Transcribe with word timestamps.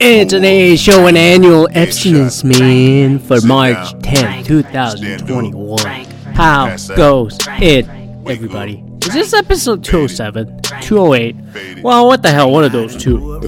It's 0.00 0.32
an 0.32 0.44
A 0.44 0.76
show, 0.76 1.08
an 1.08 1.16
annual 1.16 1.68
abstinence 1.74 2.44
man 2.44 3.18
for 3.18 3.40
March 3.40 3.76
10th, 3.94 4.46
2021. 4.46 6.04
How 6.34 6.76
goes 6.94 7.36
it, 7.60 7.84
everybody? 8.24 8.84
Is 9.02 9.12
this 9.12 9.34
episode 9.34 9.82
207? 9.82 10.60
208? 10.82 11.82
Well, 11.82 12.06
what 12.06 12.22
the 12.22 12.30
hell, 12.30 12.52
one 12.52 12.62
of 12.62 12.70
those 12.70 12.96
two. 12.96 13.40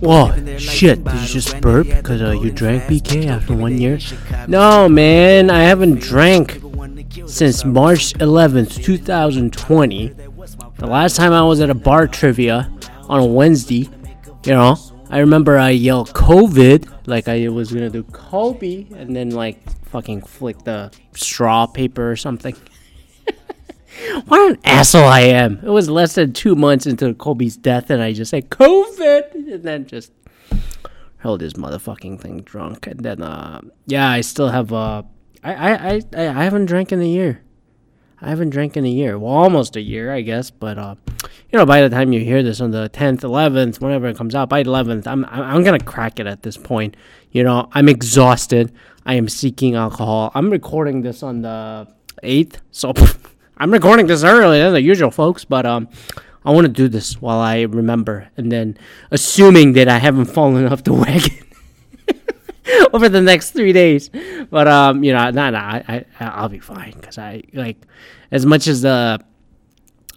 Whoa, 0.00 0.58
shit, 0.58 1.04
did 1.04 1.14
you 1.14 1.26
just 1.28 1.60
burp 1.60 1.86
because 1.86 2.20
uh, 2.20 2.32
you 2.32 2.50
drank 2.50 2.82
BK 2.84 3.26
after 3.26 3.54
one 3.54 3.78
year? 3.78 4.00
No, 4.48 4.88
man, 4.88 5.48
I 5.48 5.62
haven't 5.62 6.00
drank 6.00 6.60
since 7.26 7.64
March 7.64 8.14
11th, 8.14 8.82
2020. 8.82 10.08
The 10.08 10.86
last 10.88 11.14
time 11.14 11.32
I 11.32 11.44
was 11.44 11.60
at 11.60 11.70
a 11.70 11.74
bar 11.74 12.08
trivia 12.08 12.68
on 13.08 13.20
a 13.20 13.24
Wednesday, 13.24 13.88
you 14.44 14.52
know, 14.52 14.76
I 15.10 15.18
remember 15.18 15.58
I 15.58 15.70
yelled 15.70 16.12
COVID 16.12 17.06
like 17.06 17.28
I 17.28 17.48
was 17.48 17.72
gonna 17.72 17.90
do 17.90 18.02
Kobe 18.04 18.86
and 18.96 19.14
then 19.14 19.30
like 19.30 19.58
fucking 19.86 20.22
flick 20.22 20.64
the 20.64 20.90
straw 21.14 21.66
paper 21.66 22.10
or 22.10 22.16
something. 22.16 22.56
what 24.26 24.50
an 24.50 24.58
asshole 24.64 25.04
I 25.04 25.20
am. 25.20 25.60
It 25.62 25.70
was 25.70 25.88
less 25.88 26.14
than 26.14 26.32
two 26.32 26.56
months 26.56 26.86
into 26.86 27.14
Kobe's 27.14 27.56
death 27.56 27.90
and 27.90 28.02
I 28.02 28.12
just 28.12 28.30
said 28.30 28.50
COVID 28.50 29.34
and 29.34 29.62
then 29.62 29.86
just 29.86 30.12
held 31.18 31.42
his 31.42 31.54
motherfucking 31.54 32.20
thing 32.20 32.40
drunk. 32.40 32.86
And 32.86 33.00
then 33.00 33.22
uh 33.22 33.60
yeah, 33.86 34.08
I 34.08 34.22
still 34.22 34.48
have 34.48 34.72
uh 34.72 35.02
I 35.44 35.54
I, 35.54 36.02
I, 36.16 36.28
I 36.28 36.44
haven't 36.44 36.66
drank 36.66 36.90
in 36.90 37.00
a 37.00 37.06
year. 37.06 37.43
I 38.20 38.28
haven't 38.30 38.50
drank 38.50 38.76
in 38.76 38.84
a 38.84 38.88
year. 38.90 39.18
Well, 39.18 39.32
almost 39.32 39.76
a 39.76 39.80
year, 39.80 40.12
I 40.12 40.20
guess. 40.20 40.50
But 40.50 40.78
uh, 40.78 40.94
you 41.50 41.58
know, 41.58 41.66
by 41.66 41.82
the 41.82 41.90
time 41.90 42.12
you 42.12 42.20
hear 42.20 42.42
this 42.42 42.60
on 42.60 42.70
the 42.70 42.88
tenth, 42.88 43.24
eleventh, 43.24 43.80
whenever 43.80 44.06
it 44.08 44.16
comes 44.16 44.34
out, 44.34 44.48
by 44.48 44.60
eleventh, 44.60 45.06
I'm 45.06 45.24
I'm 45.26 45.62
gonna 45.62 45.78
crack 45.78 46.20
it 46.20 46.26
at 46.26 46.42
this 46.42 46.56
point. 46.56 46.96
You 47.30 47.42
know, 47.42 47.68
I'm 47.72 47.88
exhausted. 47.88 48.72
I 49.04 49.14
am 49.14 49.28
seeking 49.28 49.74
alcohol. 49.74 50.32
I'm 50.34 50.50
recording 50.50 51.02
this 51.02 51.22
on 51.22 51.42
the 51.42 51.88
eighth, 52.22 52.60
so 52.70 52.94
I'm 53.58 53.70
recording 53.70 54.06
this 54.06 54.24
earlier 54.24 54.64
than 54.64 54.74
the 54.74 54.80
usual, 54.82 55.10
folks. 55.10 55.44
But 55.44 55.66
um, 55.66 55.88
I 56.44 56.50
want 56.50 56.66
to 56.66 56.72
do 56.72 56.88
this 56.88 57.20
while 57.20 57.38
I 57.38 57.62
remember, 57.62 58.28
and 58.36 58.50
then 58.50 58.78
assuming 59.10 59.72
that 59.74 59.88
I 59.88 59.98
haven't 59.98 60.26
fallen 60.26 60.66
off 60.66 60.84
the 60.84 60.92
wagon. 60.94 61.43
over 62.92 63.08
the 63.08 63.20
next 63.20 63.50
three 63.50 63.72
days. 63.72 64.10
But 64.50 64.68
um, 64.68 65.04
you 65.04 65.12
know, 65.12 65.30
nah, 65.30 65.50
nah, 65.50 65.58
I, 65.58 66.04
I 66.18 66.24
I'll 66.24 66.48
be 66.48 66.58
fine 66.58 66.92
because 66.92 67.18
I 67.18 67.42
like 67.52 67.76
as 68.30 68.46
much 68.46 68.66
as 68.66 68.82
the 68.82 69.20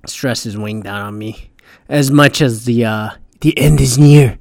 stress 0.05 0.45
is 0.45 0.57
weighing 0.57 0.81
down 0.81 1.01
on 1.01 1.17
me, 1.17 1.51
as 1.89 2.11
much 2.11 2.41
as 2.41 2.65
the 2.65 2.85
uh 2.85 3.09
the 3.41 3.57
end 3.57 3.81
is 3.81 3.97
near 3.97 4.37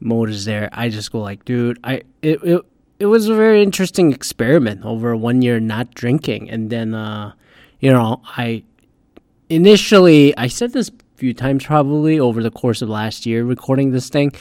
mode 0.00 0.30
is 0.30 0.44
there. 0.44 0.68
I 0.72 0.88
just 0.88 1.12
go 1.12 1.20
like, 1.20 1.44
dude, 1.44 1.78
I 1.84 2.02
it 2.22 2.42
it 2.42 2.62
it 2.98 3.06
was 3.06 3.28
a 3.28 3.34
very 3.34 3.62
interesting 3.62 4.12
experiment 4.12 4.84
over 4.84 5.16
one 5.16 5.42
year 5.42 5.60
not 5.60 5.94
drinking, 5.94 6.50
and 6.50 6.70
then 6.70 6.94
uh, 6.94 7.32
you 7.80 7.92
know, 7.92 8.22
I 8.24 8.64
initially 9.48 10.36
I 10.36 10.46
said 10.46 10.72
this 10.72 10.88
a 10.88 10.92
few 11.16 11.34
times 11.34 11.66
probably 11.66 12.18
over 12.18 12.42
the 12.42 12.50
course 12.50 12.82
of 12.82 12.88
last 12.88 13.26
year 13.26 13.44
recording 13.44 13.90
this 13.90 14.08
thing 14.08 14.32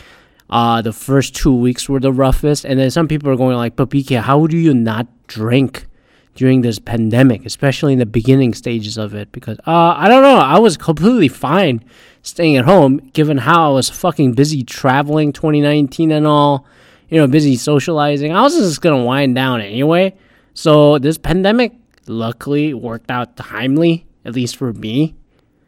uh, 0.51 0.81
the 0.81 0.91
first 0.91 1.35
two 1.35 1.55
weeks 1.55 1.87
were 1.87 1.99
the 1.99 2.11
roughest, 2.11 2.65
and 2.65 2.79
then 2.79 2.91
some 2.91 3.07
people 3.07 3.29
are 3.29 3.35
going 3.35 3.55
like, 3.55 3.75
"But 3.75 3.89
BK, 3.89 4.21
how 4.21 4.47
do 4.47 4.57
you 4.57 4.73
not 4.73 5.07
drink 5.27 5.87
during 6.35 6.61
this 6.61 6.79
pandemic, 6.79 7.45
especially 7.45 7.93
in 7.93 7.99
the 7.99 8.05
beginning 8.05 8.53
stages 8.53 8.97
of 8.97 9.15
it?" 9.15 9.31
Because 9.31 9.57
uh, 9.59 9.95
I 9.97 10.07
don't 10.09 10.21
know, 10.21 10.37
I 10.37 10.59
was 10.59 10.75
completely 10.75 11.29
fine 11.29 11.83
staying 12.21 12.57
at 12.57 12.65
home, 12.65 12.97
given 13.13 13.39
how 13.39 13.71
I 13.71 13.73
was 13.73 13.89
fucking 13.89 14.33
busy 14.33 14.63
traveling 14.63 15.31
2019 15.31 16.11
and 16.11 16.27
all, 16.27 16.65
you 17.09 17.17
know, 17.17 17.27
busy 17.27 17.55
socializing. 17.55 18.33
I 18.33 18.41
was 18.41 18.55
just 18.55 18.81
gonna 18.81 19.03
wind 19.03 19.35
down 19.35 19.61
anyway. 19.61 20.15
So 20.53 20.99
this 20.99 21.17
pandemic, 21.17 21.73
luckily, 22.07 22.73
worked 22.73 23.09
out 23.09 23.37
timely, 23.37 24.05
at 24.25 24.33
least 24.33 24.57
for 24.57 24.73
me. 24.73 25.15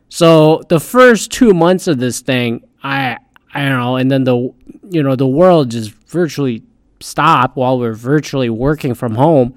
So 0.10 0.62
the 0.68 0.80
first 0.80 1.32
two 1.32 1.54
months 1.54 1.88
of 1.88 2.00
this 2.00 2.20
thing, 2.20 2.64
I 2.84 3.18
I 3.54 3.62
don't 3.62 3.80
know, 3.80 3.96
and 3.96 4.12
then 4.12 4.24
the 4.24 4.54
you 4.90 5.04
know 5.04 5.16
the 5.16 5.28
world 5.28 5.72
just 5.72 5.92
virtually 6.08 6.64
stopped 7.00 7.56
while 7.56 7.80
we're 7.80 7.94
virtually 7.94 8.50
working 8.50 8.94
from 8.94 9.16
home. 9.16 9.56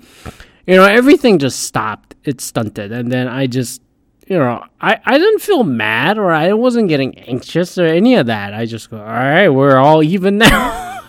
You 0.66 0.76
know, 0.76 0.84
everything 0.84 1.38
just 1.38 1.60
stopped. 1.62 2.14
It 2.24 2.40
stunted, 2.40 2.90
and 2.90 3.10
then 3.10 3.28
I 3.28 3.46
just 3.46 3.80
you 4.26 4.36
know 4.38 4.64
I 4.80 4.98
I 5.04 5.18
didn't 5.18 5.40
feel 5.40 5.62
mad 5.64 6.18
or 6.18 6.32
I 6.32 6.52
wasn't 6.52 6.88
getting 6.88 7.16
anxious 7.20 7.78
or 7.78 7.86
any 7.86 8.16
of 8.16 8.26
that. 8.26 8.52
I 8.54 8.66
just 8.66 8.90
go, 8.90 8.98
all 8.98 9.04
right, 9.04 9.48
we're 9.48 9.76
all 9.76 10.02
even 10.02 10.38
now. 10.38 11.00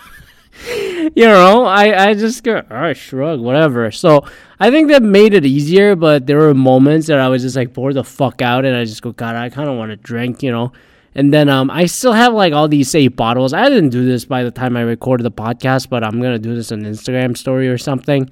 you 1.15 1.25
know, 1.25 1.65
I, 1.65 2.09
I 2.09 2.13
just 2.13 2.43
go, 2.43 2.57
all 2.57 2.77
right, 2.77 2.97
shrug, 2.97 3.39
whatever. 3.39 3.91
So 3.91 4.25
I 4.59 4.71
think 4.71 4.89
that 4.89 5.03
made 5.03 5.33
it 5.33 5.45
easier, 5.45 5.95
but 5.95 6.25
there 6.25 6.37
were 6.37 6.53
moments 6.53 7.07
that 7.07 7.19
I 7.19 7.27
was 7.29 7.43
just 7.43 7.55
like 7.55 7.73
bored 7.73 7.93
the 7.93 8.03
fuck 8.03 8.41
out 8.41 8.65
and 8.65 8.75
I 8.75 8.85
just 8.85 9.01
go, 9.01 9.11
God, 9.11 9.35
I 9.35 9.49
kind 9.49 9.69
of 9.69 9.77
want 9.77 9.91
to 9.91 9.97
drink, 9.97 10.43
you 10.43 10.51
know. 10.51 10.71
And 11.17 11.33
then 11.33 11.49
um, 11.49 11.71
I 11.71 11.87
still 11.87 12.13
have 12.13 12.33
like 12.33 12.53
all 12.53 12.67
these 12.67 12.89
safe 12.89 13.15
bottles. 13.15 13.51
I 13.51 13.67
didn't 13.69 13.89
do 13.89 14.05
this 14.05 14.23
by 14.23 14.43
the 14.43 14.51
time 14.51 14.77
I 14.77 14.81
recorded 14.81 15.23
the 15.23 15.31
podcast, 15.31 15.89
but 15.89 16.03
I'm 16.03 16.21
gonna 16.21 16.37
do 16.37 16.55
this 16.55 16.71
on 16.71 16.83
Instagram 16.83 17.35
story 17.35 17.67
or 17.67 17.77
something. 17.77 18.29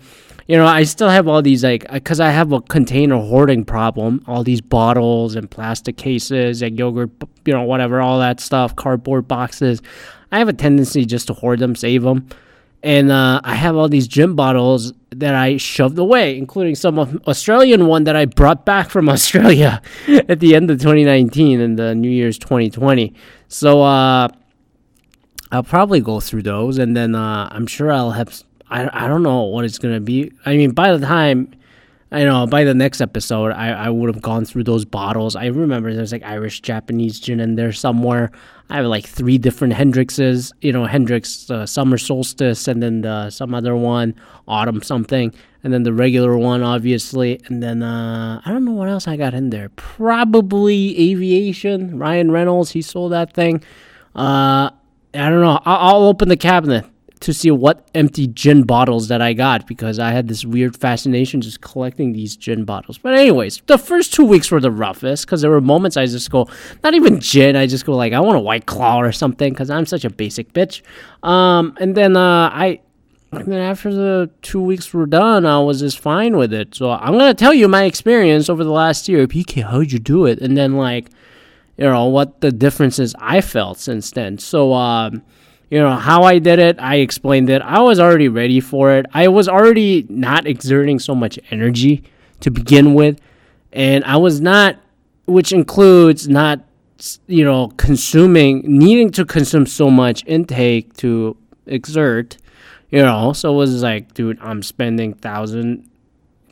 You 0.47 0.56
know, 0.57 0.68
I 0.68 0.84
still 0.84 1.09
have 1.09 1.28
all 1.28 1.41
these 1.41 1.63
like 1.63 1.91
because 1.91 2.19
I 2.19 2.29
have 2.29 2.51
a 2.53 2.62
container 2.62 3.18
hoarding 3.18 3.66
problem. 3.66 4.24
All 4.28 4.44
these 4.44 4.62
bottles 4.62 5.35
and 5.35 5.50
plastic 5.50 5.97
cases 5.97 6.62
and 6.62 6.78
yogurt, 6.78 7.09
you 7.45 7.53
know, 7.53 7.63
whatever, 7.63 8.00
all 8.01 8.19
that 8.19 8.40
stuff, 8.40 8.75
cardboard 8.75 9.28
boxes. 9.28 9.81
I 10.31 10.38
have 10.38 10.47
a 10.47 10.53
tendency 10.53 11.06
just 11.06 11.25
to 11.28 11.34
hoard 11.34 11.59
them, 11.59 11.75
save 11.75 12.03
them 12.03 12.29
and 12.85 13.12
uh, 13.12 13.41
I 13.44 13.56
have 13.56 13.75
all 13.75 13.90
these 13.90 14.07
gin 14.07 14.35
bottles 14.35 14.94
that 15.09 15.34
I 15.34 15.57
shoved 15.57 15.97
away, 15.97 16.38
including 16.38 16.75
some 16.75 17.00
Australian 17.25 17.88
one 17.88 18.03
that 18.03 18.16
I 18.16 18.25
brought 18.25 18.63
back 18.63 18.91
from 18.91 19.09
Australia 19.16 19.81
at 20.07 20.40
the 20.40 20.56
end 20.56 20.69
of 20.69 20.78
2019 20.78 21.59
and 21.59 21.79
the 21.79 21.95
New 21.95 22.12
Year's 22.12 22.38
2020. 22.38 23.12
So 23.47 23.81
uh, 23.81 24.28
I'll 25.51 25.63
probably 25.63 26.00
go 26.00 26.19
through 26.19 26.44
those, 26.44 26.78
and 26.78 26.95
then 26.95 27.16
uh, 27.16 27.50
I'm 27.51 27.66
sure 27.66 27.91
I'll 27.91 28.12
have. 28.12 28.44
I, 28.69 29.06
I 29.06 29.07
don't 29.07 29.24
know 29.24 29.41
what 29.45 29.66
it's 29.66 29.79
gonna 29.79 30.00
be. 30.00 30.31
I 30.45 30.56
mean, 30.56 30.72
by 30.72 30.95
the 30.95 31.03
time 31.03 31.56
I 32.12 32.24
know 32.24 32.46
by 32.46 32.64
the 32.64 32.74
next 32.74 33.02
episode, 33.02 33.52
I, 33.52 33.70
I 33.72 33.90
would 33.90 34.14
have 34.14 34.22
gone 34.22 34.46
through 34.46 34.64
those 34.64 34.86
bottles. 34.86 35.36
I 35.36 35.48
remember 35.48 35.94
there's 35.94 36.12
like 36.12 36.24
Irish 36.24 36.62
Japanese 36.62 37.20
gin 37.20 37.40
in 37.40 37.56
there 37.56 37.72
somewhere. 37.72 38.32
I 38.70 38.78
have 38.78 38.86
like 38.86 39.06
three 39.06 39.38
different 39.38 39.74
Hendrickses, 39.74 40.52
you 40.62 40.72
know, 40.72 40.86
Hendrick's 40.86 41.50
uh, 41.50 41.66
Summer 41.66 41.98
Solstice, 41.98 42.68
and 42.68 42.82
then 42.82 43.02
the, 43.02 43.32
some 43.32 43.54
other 43.56 43.76
one, 43.76 44.16
Autumn 44.48 44.82
something, 44.84 45.34
and 45.64 45.74
then 45.74 45.84
the 45.84 45.94
regular 45.94 46.38
one, 46.38 46.62
obviously. 46.62 47.42
And 47.48 47.62
then 47.62 47.82
uh, 47.82 48.42
I 48.46 48.52
don't 48.52 48.66
know 48.66 48.74
what 48.74 48.88
else 48.88 49.08
I 49.08 49.18
got 49.18 49.34
in 49.34 49.50
there. 49.50 49.70
Probably 49.70 51.12
Aviation, 51.12 51.98
Ryan 51.98 52.32
Reynolds, 52.32 52.72
he 52.72 52.82
sold 52.82 53.14
that 53.14 53.34
thing. 53.34 53.64
Uh, 54.16 54.70
I 55.14 55.30
don't 55.30 55.42
know. 55.42 55.60
I'll, 55.66 55.96
I'll 55.96 56.04
open 56.04 56.30
the 56.30 56.38
cabinet 56.38 56.86
to 57.22 57.34
see 57.34 57.50
what 57.50 57.88
empty 57.96 58.28
gin 58.28 58.64
bottles 58.64 59.08
that 59.08 59.22
I 59.22 59.34
got 59.34 59.68
because 59.68 60.00
I 60.00 60.12
had 60.12 60.28
this 60.28 60.44
weird 60.44 60.76
fascination 60.76 61.42
just 61.42 61.62
collecting 61.62 62.14
these 62.14 62.36
gin 62.36 62.66
bottles. 62.66 62.98
But 62.98 63.14
anyways, 63.14 63.62
the 63.68 63.78
first 63.78 64.14
two 64.14 64.26
weeks 64.26 64.52
were 64.52 64.59
the 64.59 64.72
roughest 64.72 65.25
because 65.25 65.42
there 65.42 65.52
were 65.52 65.62
moments 65.62 65.98
I 65.98 66.06
just 66.06 66.30
go, 66.30 66.48
not 66.84 66.94
even 66.94 67.20
gin, 67.20 67.56
I 67.56 67.68
just 67.68 67.86
go 67.86 67.96
like, 67.96 68.14
I 68.14 68.20
want 68.20 68.38
a 68.38 68.42
white 68.42 68.66
claw 68.66 69.00
or 69.02 69.12
something 69.12 69.54
because 69.54 69.70
I'm 69.70 69.86
such 69.86 70.06
a 70.06 70.09
basic 70.09 70.54
bitch. 70.54 70.81
Um, 71.24 71.78
and 71.80 71.96
then 71.96 72.18
uh, 72.18 72.50
I, 72.52 72.81
and 73.31 73.52
then 73.52 73.62
after 73.62 73.94
the 73.94 74.30
two 74.42 74.62
weeks 74.62 74.94
were 74.94 75.06
done, 75.06 75.45
I 75.45 75.60
was 75.60 75.80
just 75.80 76.00
fine 76.00 76.38
with 76.38 76.54
it. 76.54 76.75
So 76.75 76.92
I'm 76.92 77.18
gonna 77.18 77.34
tell 77.34 77.54
you 77.54 77.68
my 77.68 77.84
experience 77.84 78.50
over 78.50 78.63
the 78.63 78.72
last 78.72 79.10
year. 79.10 79.25
PK, 79.28 79.63
how'd 79.63 79.92
you 79.92 80.00
do 80.00 80.25
it? 80.25 80.39
And 80.39 80.56
then 80.56 80.75
like, 80.75 81.10
you 81.78 81.86
know, 81.86 82.06
what 82.06 82.42
the 82.42 82.51
differences 82.51 83.16
I 83.19 83.42
felt 83.42 83.78
since 83.78 84.12
then. 84.12 84.38
So 84.38 84.74
um 84.74 85.24
you 85.69 85.79
know 85.79 85.95
how 85.95 86.23
I 86.23 86.39
did 86.39 86.59
it. 86.59 86.77
I 86.79 86.97
explained 86.97 87.50
it. 87.50 87.62
I 87.62 87.79
was 87.79 88.00
already 88.00 88.27
ready 88.27 88.59
for 88.59 88.91
it. 88.91 89.06
I 89.13 89.27
was 89.27 89.47
already 89.47 90.06
not 90.09 90.45
exerting 90.47 91.00
so 91.00 91.15
much 91.15 91.39
energy 91.51 92.03
to 92.41 92.51
begin 92.51 92.94
with, 92.94 93.19
and 93.73 94.03
I 94.06 94.17
was 94.17 94.41
not, 94.41 94.77
which 95.25 95.51
includes 95.51 96.27
not, 96.27 96.62
you 97.27 97.44
know, 97.44 97.69
consuming, 97.77 98.62
needing 98.65 99.12
to 99.12 99.25
consume 99.25 99.65
so 99.65 99.89
much 99.89 100.23
intake 100.25 100.94
to 100.97 101.35
exert. 101.65 102.38
You 102.91 103.01
know, 103.01 103.33
so 103.33 103.51
it 103.53 103.57
was 103.57 103.81
like, 103.81 104.13
dude, 104.13 104.39
I'm 104.41 104.62
spending 104.62 105.15
thousand, 105.15 105.89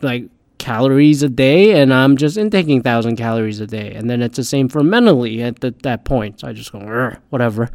like 0.01 0.25
calories 0.63 1.23
a 1.23 1.29
day 1.29 1.81
and 1.81 1.93
I'm 1.93 2.15
just 2.15 2.37
intaking 2.37 2.77
1000 2.77 3.17
calories 3.17 3.59
a 3.59 3.67
day 3.67 3.93
and 3.95 4.09
then 4.09 4.21
it's 4.21 4.37
the 4.37 4.45
same 4.45 4.69
for 4.69 4.81
mentally 4.81 5.43
at 5.43 5.59
the, 5.59 5.71
that 5.83 6.05
point 6.05 6.39
so 6.39 6.47
I 6.47 6.53
just 6.53 6.71
go 6.71 7.17
whatever 7.31 7.69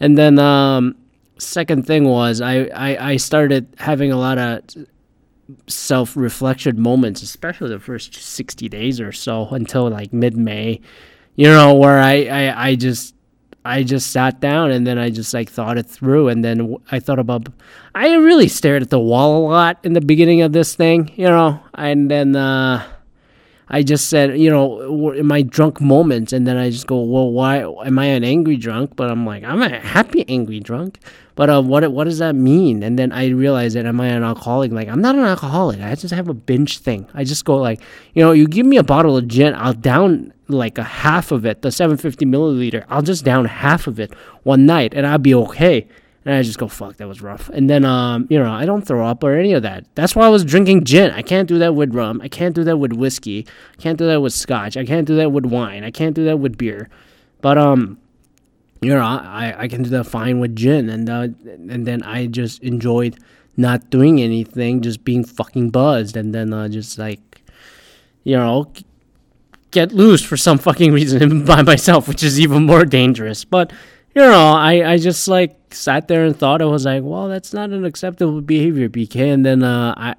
and 0.00 0.18
then 0.18 0.38
um, 0.38 0.96
second 1.38 1.86
thing 1.86 2.04
was 2.04 2.40
I, 2.40 2.64
I, 2.74 3.12
I 3.12 3.16
started 3.16 3.68
having 3.78 4.12
a 4.12 4.16
lot 4.16 4.38
of 4.38 4.62
self 5.66 6.16
reflection 6.16 6.80
moments, 6.80 7.22
especially 7.22 7.70
the 7.70 7.80
first 7.80 8.14
60 8.14 8.68
days 8.68 9.00
or 9.00 9.12
so 9.12 9.48
until 9.50 9.88
like 9.90 10.12
mid 10.12 10.36
May, 10.36 10.80
you 11.36 11.48
know, 11.48 11.74
where 11.74 12.00
I, 12.00 12.24
I, 12.24 12.68
I 12.68 12.74
just, 12.74 13.14
I 13.64 13.82
just 13.82 14.12
sat 14.12 14.40
down 14.40 14.70
and 14.70 14.86
then 14.86 14.98
I 14.98 15.10
just 15.10 15.32
like 15.32 15.48
thought 15.50 15.78
it 15.78 15.86
through. 15.86 16.28
And 16.28 16.44
then 16.44 16.76
I 16.90 17.00
thought 17.00 17.18
about 17.18 17.48
I 17.94 18.14
really 18.14 18.48
stared 18.48 18.82
at 18.82 18.90
the 18.90 19.00
wall 19.00 19.38
a 19.38 19.48
lot 19.48 19.78
in 19.84 19.94
the 19.94 20.00
beginning 20.00 20.42
of 20.42 20.52
this 20.52 20.74
thing, 20.74 21.10
you 21.16 21.26
know, 21.26 21.60
and 21.74 22.10
then 22.10 22.36
uh 22.36 22.86
I 23.68 23.82
just 23.82 24.08
said, 24.10 24.38
you 24.38 24.50
know, 24.50 25.12
in 25.12 25.26
my 25.26 25.42
drunk 25.42 25.80
moments, 25.80 26.32
and 26.32 26.46
then 26.46 26.56
I 26.56 26.70
just 26.70 26.86
go, 26.86 27.00
well, 27.00 27.30
why 27.30 27.58
am 27.60 27.98
I 27.98 28.06
an 28.06 28.22
angry 28.22 28.56
drunk? 28.56 28.94
But 28.94 29.10
I'm 29.10 29.24
like, 29.24 29.42
I'm 29.42 29.62
a 29.62 29.80
happy 29.80 30.24
angry 30.28 30.60
drunk. 30.60 30.98
But 31.34 31.50
uh, 31.50 31.62
what 31.62 31.90
what 31.90 32.04
does 32.04 32.18
that 32.18 32.34
mean? 32.34 32.82
And 32.82 32.98
then 32.98 33.10
I 33.10 33.28
realize 33.28 33.74
that 33.74 33.86
am 33.86 34.00
I 34.00 34.08
an 34.08 34.22
alcoholic? 34.22 34.70
Like 34.70 34.88
I'm 34.88 35.00
not 35.00 35.16
an 35.16 35.24
alcoholic. 35.24 35.80
I 35.80 35.94
just 35.94 36.14
have 36.14 36.28
a 36.28 36.34
binge 36.34 36.78
thing. 36.78 37.08
I 37.14 37.24
just 37.24 37.44
go 37.44 37.56
like, 37.56 37.80
you 38.14 38.22
know, 38.22 38.32
you 38.32 38.46
give 38.46 38.66
me 38.66 38.76
a 38.76 38.84
bottle 38.84 39.16
of 39.16 39.26
gin, 39.26 39.54
I'll 39.54 39.72
down 39.72 40.32
like 40.48 40.78
a 40.78 40.84
half 40.84 41.32
of 41.32 41.44
it, 41.46 41.62
the 41.62 41.72
750 41.72 42.26
milliliter. 42.26 42.84
I'll 42.88 43.02
just 43.02 43.24
down 43.24 43.46
half 43.46 43.86
of 43.86 43.98
it 43.98 44.12
one 44.42 44.66
night, 44.66 44.92
and 44.94 45.06
I'll 45.06 45.18
be 45.18 45.34
okay. 45.34 45.88
And 46.24 46.34
I 46.34 46.42
just 46.42 46.58
go, 46.58 46.68
fuck, 46.68 46.96
that 46.96 47.06
was 47.06 47.20
rough. 47.20 47.50
And 47.50 47.68
then, 47.68 47.84
um, 47.84 48.26
you 48.30 48.38
know, 48.38 48.50
I 48.50 48.64
don't 48.64 48.82
throw 48.82 49.06
up 49.06 49.22
or 49.22 49.36
any 49.36 49.52
of 49.52 49.62
that. 49.62 49.84
That's 49.94 50.16
why 50.16 50.24
I 50.24 50.30
was 50.30 50.42
drinking 50.42 50.84
gin. 50.84 51.10
I 51.10 51.20
can't 51.20 51.46
do 51.46 51.58
that 51.58 51.74
with 51.74 51.94
rum. 51.94 52.20
I 52.22 52.28
can't 52.28 52.54
do 52.54 52.64
that 52.64 52.78
with 52.78 52.94
whiskey. 52.94 53.46
I 53.78 53.82
can't 53.82 53.98
do 53.98 54.06
that 54.06 54.22
with 54.22 54.32
scotch. 54.32 54.76
I 54.76 54.86
can't 54.86 55.06
do 55.06 55.16
that 55.16 55.30
with 55.30 55.44
wine. 55.44 55.84
I 55.84 55.90
can't 55.90 56.14
do 56.14 56.24
that 56.24 56.38
with 56.38 56.56
beer. 56.56 56.88
But, 57.42 57.58
um, 57.58 57.98
you 58.80 58.88
know, 58.88 59.00
I, 59.00 59.54
I 59.58 59.68
can 59.68 59.82
do 59.82 59.90
that 59.90 60.04
fine 60.04 60.40
with 60.40 60.56
gin. 60.56 60.88
And, 60.88 61.10
uh, 61.10 61.28
and 61.44 61.86
then 61.86 62.02
I 62.02 62.26
just 62.26 62.62
enjoyed 62.62 63.18
not 63.58 63.90
doing 63.90 64.22
anything, 64.22 64.80
just 64.80 65.04
being 65.04 65.24
fucking 65.24 65.70
buzzed. 65.70 66.16
And 66.16 66.34
then, 66.34 66.54
uh, 66.54 66.68
just 66.68 66.98
like, 66.98 67.42
you 68.22 68.36
know, 68.36 68.72
get 69.72 69.92
loose 69.92 70.22
for 70.22 70.38
some 70.38 70.56
fucking 70.56 70.90
reason 70.90 71.44
by 71.46 71.60
myself, 71.60 72.08
which 72.08 72.22
is 72.22 72.40
even 72.40 72.64
more 72.64 72.86
dangerous. 72.86 73.44
But, 73.44 73.74
you 74.14 74.22
know, 74.22 74.52
I, 74.52 74.92
I 74.92 74.96
just 74.96 75.28
like 75.28 75.63
sat 75.74 76.08
there 76.08 76.24
and 76.24 76.36
thought 76.36 76.62
I 76.62 76.66
was 76.66 76.84
like, 76.84 77.02
well, 77.04 77.28
that's 77.28 77.52
not 77.52 77.70
an 77.70 77.84
acceptable 77.84 78.40
behavior, 78.40 78.88
BK. 78.88 79.32
And 79.32 79.44
then 79.44 79.62
uh, 79.62 79.94
I, 79.96 80.14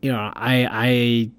you 0.00 0.10
know, 0.10 0.32
I, 0.34 0.68
I, 0.70 1.30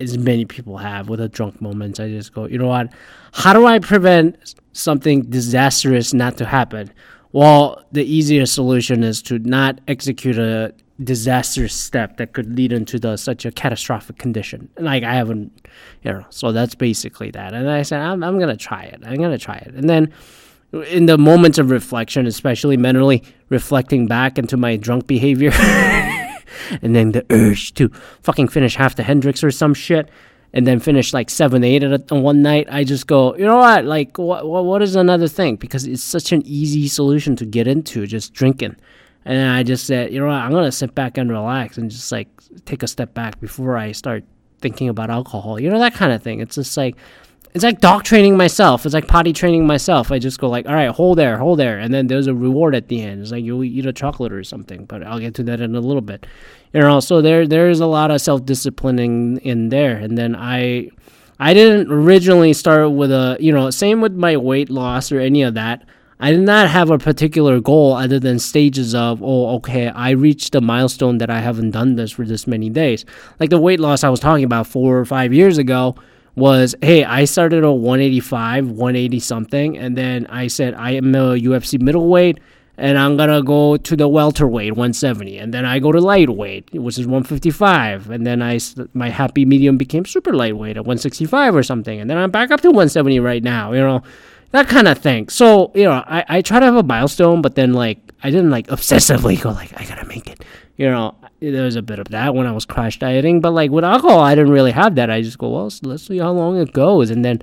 as 0.00 0.18
many 0.18 0.44
people 0.44 0.78
have 0.78 1.08
with 1.08 1.20
a 1.20 1.28
drunk 1.28 1.60
moments, 1.60 2.00
I 2.00 2.08
just 2.08 2.32
go, 2.32 2.46
you 2.46 2.58
know 2.58 2.68
what? 2.68 2.92
How 3.32 3.52
do 3.52 3.66
I 3.66 3.78
prevent 3.78 4.54
something 4.72 5.22
disastrous 5.22 6.12
not 6.12 6.36
to 6.38 6.44
happen? 6.44 6.92
Well, 7.32 7.84
the 7.92 8.04
easiest 8.04 8.54
solution 8.54 9.02
is 9.02 9.22
to 9.22 9.38
not 9.38 9.80
execute 9.88 10.38
a 10.38 10.74
disastrous 11.02 11.74
step 11.74 12.18
that 12.18 12.32
could 12.32 12.54
lead 12.54 12.72
into 12.72 12.98
the 12.98 13.16
such 13.16 13.44
a 13.44 13.50
catastrophic 13.50 14.18
condition. 14.18 14.68
Like 14.78 15.02
I 15.02 15.14
haven't, 15.14 15.66
you 16.02 16.12
know. 16.12 16.24
So 16.30 16.52
that's 16.52 16.74
basically 16.74 17.30
that. 17.32 17.54
And 17.54 17.68
I 17.70 17.82
said, 17.82 18.00
I'm, 18.00 18.22
I'm 18.22 18.38
gonna 18.38 18.56
try 18.56 18.84
it. 18.84 19.00
I'm 19.04 19.16
gonna 19.16 19.38
try 19.38 19.56
it. 19.56 19.74
And 19.74 19.88
then 19.88 20.12
in 20.72 21.06
the 21.06 21.18
moments 21.18 21.58
of 21.58 21.70
reflection, 21.70 22.26
especially 22.26 22.76
mentally 22.76 23.22
reflecting 23.48 24.06
back 24.06 24.38
into 24.38 24.56
my 24.56 24.76
drunk 24.76 25.06
behavior, 25.06 25.50
and 26.82 26.96
then 26.96 27.12
the 27.12 27.24
urge 27.30 27.74
to 27.74 27.88
fucking 28.22 28.48
finish 28.48 28.76
half 28.76 28.96
the 28.96 29.02
Hendrick's 29.02 29.44
or 29.44 29.50
some 29.50 29.74
shit, 29.74 30.08
and 30.52 30.66
then 30.66 30.80
finish 30.80 31.12
like 31.12 31.30
seven, 31.30 31.64
eight 31.64 31.82
at 31.82 32.10
a, 32.10 32.14
one 32.14 32.42
night, 32.42 32.68
I 32.70 32.84
just 32.84 33.06
go, 33.06 33.36
you 33.36 33.44
know 33.44 33.58
what? 33.58 33.84
Like, 33.84 34.18
what, 34.18 34.46
what, 34.46 34.64
what 34.64 34.82
is 34.82 34.96
another 34.96 35.28
thing? 35.28 35.56
Because 35.56 35.86
it's 35.86 36.02
such 36.02 36.32
an 36.32 36.42
easy 36.46 36.88
solution 36.88 37.36
to 37.36 37.46
get 37.46 37.66
into, 37.66 38.06
just 38.06 38.32
drinking. 38.32 38.76
And 39.24 39.52
I 39.52 39.62
just 39.62 39.86
said, 39.86 40.12
you 40.12 40.20
know 40.20 40.26
what? 40.26 40.34
I'm 40.34 40.50
gonna 40.50 40.72
sit 40.72 40.94
back 40.94 41.16
and 41.16 41.30
relax 41.30 41.78
and 41.78 41.90
just 41.90 42.10
like 42.10 42.28
take 42.64 42.82
a 42.82 42.88
step 42.88 43.14
back 43.14 43.40
before 43.40 43.76
I 43.76 43.92
start 43.92 44.24
thinking 44.60 44.88
about 44.88 45.10
alcohol. 45.10 45.60
You 45.60 45.70
know 45.70 45.78
that 45.78 45.94
kind 45.94 46.12
of 46.12 46.22
thing. 46.22 46.40
It's 46.40 46.56
just 46.56 46.76
like 46.76 46.96
it's 47.54 47.64
like 47.64 47.80
dog 47.80 48.04
training 48.04 48.36
myself. 48.36 48.86
It's 48.86 48.94
like 48.94 49.06
potty 49.06 49.32
training 49.32 49.66
myself. 49.66 50.10
I 50.10 50.18
just 50.18 50.40
go 50.40 50.48
like, 50.48 50.66
all 50.66 50.74
right, 50.74 50.90
hold 50.90 51.18
there, 51.18 51.36
hold 51.36 51.58
there, 51.58 51.78
and 51.78 51.92
then 51.92 52.06
there's 52.06 52.26
a 52.26 52.34
reward 52.34 52.74
at 52.74 52.88
the 52.88 53.02
end. 53.02 53.20
It's 53.20 53.30
like 53.30 53.44
you 53.44 53.62
eat 53.62 53.84
a 53.84 53.92
chocolate 53.92 54.32
or 54.32 54.42
something, 54.42 54.86
but 54.86 55.02
I'll 55.02 55.18
get 55.18 55.34
to 55.34 55.42
that 55.44 55.60
in 55.60 55.74
a 55.74 55.80
little 55.80 56.00
bit. 56.00 56.26
You 56.72 56.80
know, 56.80 57.00
so 57.00 57.20
there 57.20 57.46
there's 57.46 57.80
a 57.80 57.86
lot 57.86 58.10
of 58.10 58.20
self 58.22 58.46
disciplining 58.46 59.38
in 59.38 59.68
there, 59.68 59.96
and 59.96 60.16
then 60.16 60.34
I 60.34 60.90
I 61.38 61.52
didn't 61.52 61.92
originally 61.92 62.54
start 62.54 62.90
with 62.92 63.12
a 63.12 63.36
you 63.38 63.52
know 63.52 63.68
same 63.70 64.00
with 64.00 64.14
my 64.14 64.36
weight 64.38 64.70
loss 64.70 65.12
or 65.12 65.20
any 65.20 65.42
of 65.42 65.54
that. 65.54 65.84
I 66.20 66.30
did 66.30 66.40
not 66.40 66.70
have 66.70 66.88
a 66.88 66.98
particular 66.98 67.58
goal 67.60 67.94
other 67.94 68.20
than 68.20 68.38
stages 68.38 68.94
of, 68.94 69.20
oh, 69.24 69.56
okay, 69.56 69.88
I 69.88 70.10
reached 70.10 70.54
a 70.54 70.60
milestone 70.60 71.18
that 71.18 71.30
I 71.30 71.40
haven't 71.40 71.72
done 71.72 71.96
this 71.96 72.12
for 72.12 72.24
this 72.24 72.46
many 72.46 72.70
days. 72.70 73.04
Like 73.40 73.50
the 73.50 73.58
weight 73.58 73.80
loss 73.80 74.04
I 74.04 74.08
was 74.08 74.20
talking 74.20 74.44
about 74.44 74.68
four 74.68 75.00
or 75.00 75.04
five 75.04 75.32
years 75.32 75.58
ago, 75.58 75.96
was 76.34 76.74
hey, 76.80 77.04
I 77.04 77.24
started 77.24 77.64
at 77.64 77.68
185, 77.68 78.70
180 78.70 79.20
something, 79.20 79.78
and 79.78 79.96
then 79.96 80.26
I 80.26 80.46
said 80.46 80.74
I 80.74 80.92
am 80.92 81.14
a 81.14 81.36
UFC 81.36 81.80
middleweight 81.80 82.38
and 82.78 82.98
I'm 82.98 83.16
gonna 83.16 83.42
go 83.42 83.76
to 83.76 83.96
the 83.96 84.08
welterweight 84.08 84.72
170, 84.72 85.38
and 85.38 85.52
then 85.52 85.64
I 85.64 85.78
go 85.78 85.92
to 85.92 86.00
lightweight, 86.00 86.72
which 86.72 86.98
is 86.98 87.06
155, 87.06 88.10
and 88.10 88.26
then 88.26 88.42
I 88.42 88.58
my 88.94 89.10
happy 89.10 89.44
medium 89.44 89.76
became 89.76 90.04
super 90.06 90.32
lightweight 90.32 90.76
at 90.76 90.84
165 90.84 91.54
or 91.54 91.62
something, 91.62 92.00
and 92.00 92.08
then 92.08 92.16
I'm 92.16 92.30
back 92.30 92.50
up 92.50 92.60
to 92.62 92.68
170 92.68 93.20
right 93.20 93.42
now, 93.42 93.72
you 93.72 93.80
know, 93.80 94.02
that 94.52 94.68
kind 94.68 94.88
of 94.88 94.98
thing. 94.98 95.28
So 95.28 95.70
you 95.74 95.84
know, 95.84 96.02
I 96.06 96.24
I 96.28 96.42
try 96.42 96.60
to 96.60 96.66
have 96.66 96.76
a 96.76 96.82
milestone, 96.82 97.42
but 97.42 97.56
then 97.56 97.74
like 97.74 97.98
I 98.22 98.30
didn't 98.30 98.50
like 98.50 98.68
obsessively 98.68 99.40
go 99.40 99.50
like 99.50 99.78
I 99.78 99.84
gotta 99.84 100.06
make 100.06 100.28
it, 100.28 100.42
you 100.76 100.88
know 100.88 101.14
there 101.50 101.64
was 101.64 101.76
a 101.76 101.82
bit 101.82 101.98
of 101.98 102.08
that 102.08 102.34
when 102.34 102.46
I 102.46 102.52
was 102.52 102.64
crash 102.64 102.98
dieting, 102.98 103.40
but 103.40 103.50
like 103.50 103.70
with 103.70 103.84
alcohol, 103.84 104.20
I 104.20 104.34
didn't 104.34 104.52
really 104.52 104.70
have 104.70 104.94
that. 104.94 105.10
I 105.10 105.22
just 105.22 105.38
go, 105.38 105.48
well, 105.48 105.70
let's 105.82 106.06
see 106.06 106.18
how 106.18 106.32
long 106.32 106.58
it 106.58 106.72
goes, 106.72 107.10
and 107.10 107.24
then 107.24 107.42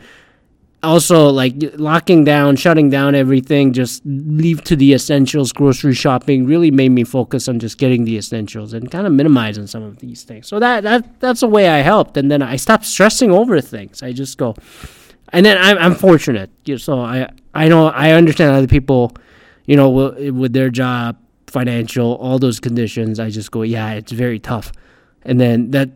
also 0.81 1.28
like 1.28 1.54
locking 1.75 2.24
down, 2.24 2.56
shutting 2.56 2.90
down 2.90 3.13
everything, 3.13 3.74
just 3.74 4.01
leave 4.06 4.63
to 4.63 4.75
the 4.78 4.94
essentials. 4.94 5.51
Grocery 5.51 5.94
shopping 5.94 6.46
really 6.46 6.72
made 6.72 6.90
me 6.90 7.04
focus 7.04 7.50
on 7.50 7.60
just 7.60 7.78
getting 7.78 8.06
the 8.06 8.18
essentials 8.18 8.74
and 8.74 8.90
kind 8.90 9.06
of 9.06 9.12
minimizing 9.12 9.68
some 9.68 9.84
of 9.84 10.00
these 10.00 10.24
things. 10.24 10.48
So 10.48 10.60
that 10.60 10.84
that 10.84 11.19
that's 11.19 11.42
the 11.42 11.48
way 11.48 11.68
I 11.68 11.80
helped, 11.80 12.16
and 12.16 12.31
then 12.31 12.42
I 12.42 12.56
stopped 12.56 12.86
stressing 12.86 13.31
over 13.31 13.60
things. 13.60 14.02
I 14.02 14.13
just 14.13 14.38
go, 14.38 14.56
and 15.34 15.45
then 15.45 15.57
I'm 15.57 15.78
I'm 15.78 15.95
fortunate, 15.95 16.50
so 16.78 17.02
I 17.02 17.30
I 17.54 17.68
know 17.68 17.88
I 17.88 18.12
understand 18.12 18.56
other 18.56 18.68
people, 18.68 19.13
you 19.66 19.75
know, 19.75 19.90
with 19.90 20.54
their 20.54 20.69
job 20.69 21.18
financial, 21.50 22.16
all 22.16 22.40
those 22.40 22.60
conditions, 22.60 23.19
I 23.19 23.30
just 23.30 23.51
go, 23.51 23.62
yeah, 23.62 23.94
it's 23.94 24.12
very 24.12 24.40
tough. 24.40 24.72
And 25.24 25.40
then 25.40 25.71
that 25.71 25.90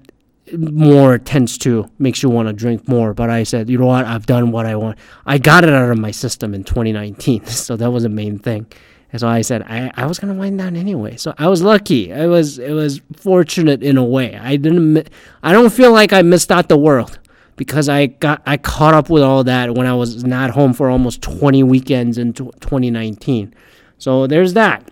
more 0.57 1.17
tends 1.17 1.57
to 1.59 1.89
makes 1.99 2.21
you 2.21 2.29
want 2.29 2.47
to 2.47 2.53
drink 2.53 2.87
more. 2.87 3.13
But 3.13 3.29
I 3.29 3.43
said, 3.43 3.69
you 3.69 3.77
know 3.77 3.85
what? 3.85 4.05
I've 4.05 4.25
done 4.25 4.51
what 4.51 4.65
I 4.65 4.75
want. 4.75 4.97
I 5.25 5.37
got 5.37 5.63
it 5.63 5.69
out 5.69 5.89
of 5.89 5.97
my 5.97 6.11
system 6.11 6.53
in 6.53 6.63
2019. 6.63 7.45
So 7.63 7.77
that 7.77 7.91
was 7.91 8.03
the 8.03 8.09
main 8.09 8.39
thing. 8.39 8.67
And 9.11 9.19
so 9.19 9.27
I 9.27 9.41
said, 9.41 9.61
I, 9.63 9.91
I 9.95 10.05
was 10.07 10.19
gonna 10.19 10.33
wind 10.33 10.57
down 10.57 10.75
anyway. 10.75 11.17
So 11.17 11.33
I 11.37 11.47
was 11.47 11.61
lucky. 11.61 12.11
I 12.11 12.25
was 12.25 12.57
it 12.59 12.71
was 12.71 12.99
fortunate 13.15 13.83
in 13.83 13.97
a 13.97 14.03
way. 14.03 14.35
I 14.35 14.57
didn't. 14.57 15.07
I 15.43 15.53
don't 15.53 15.71
feel 15.71 15.91
like 15.91 16.11
I 16.11 16.23
missed 16.23 16.51
out 16.51 16.67
the 16.67 16.77
world 16.77 17.19
because 17.55 17.87
I 17.89 18.07
got 18.07 18.41
I 18.45 18.57
caught 18.57 18.95
up 18.95 19.09
with 19.09 19.21
all 19.23 19.43
that 19.43 19.75
when 19.75 19.85
I 19.85 19.93
was 19.93 20.23
not 20.23 20.49
home 20.49 20.73
for 20.73 20.89
almost 20.89 21.21
20 21.21 21.61
weekends 21.63 22.17
in 22.17 22.33
2019. 22.33 23.53
So 23.99 24.27
there's 24.27 24.53
that. 24.53 24.89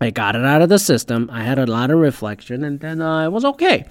I 0.00 0.10
got 0.10 0.34
it 0.34 0.44
out 0.44 0.62
of 0.62 0.68
the 0.68 0.78
system. 0.78 1.28
I 1.30 1.42
had 1.42 1.58
a 1.58 1.66
lot 1.66 1.90
of 1.90 1.98
reflection, 1.98 2.64
and 2.64 2.80
then 2.80 3.02
uh, 3.02 3.26
it 3.26 3.32
was 3.32 3.44
okay. 3.44 3.84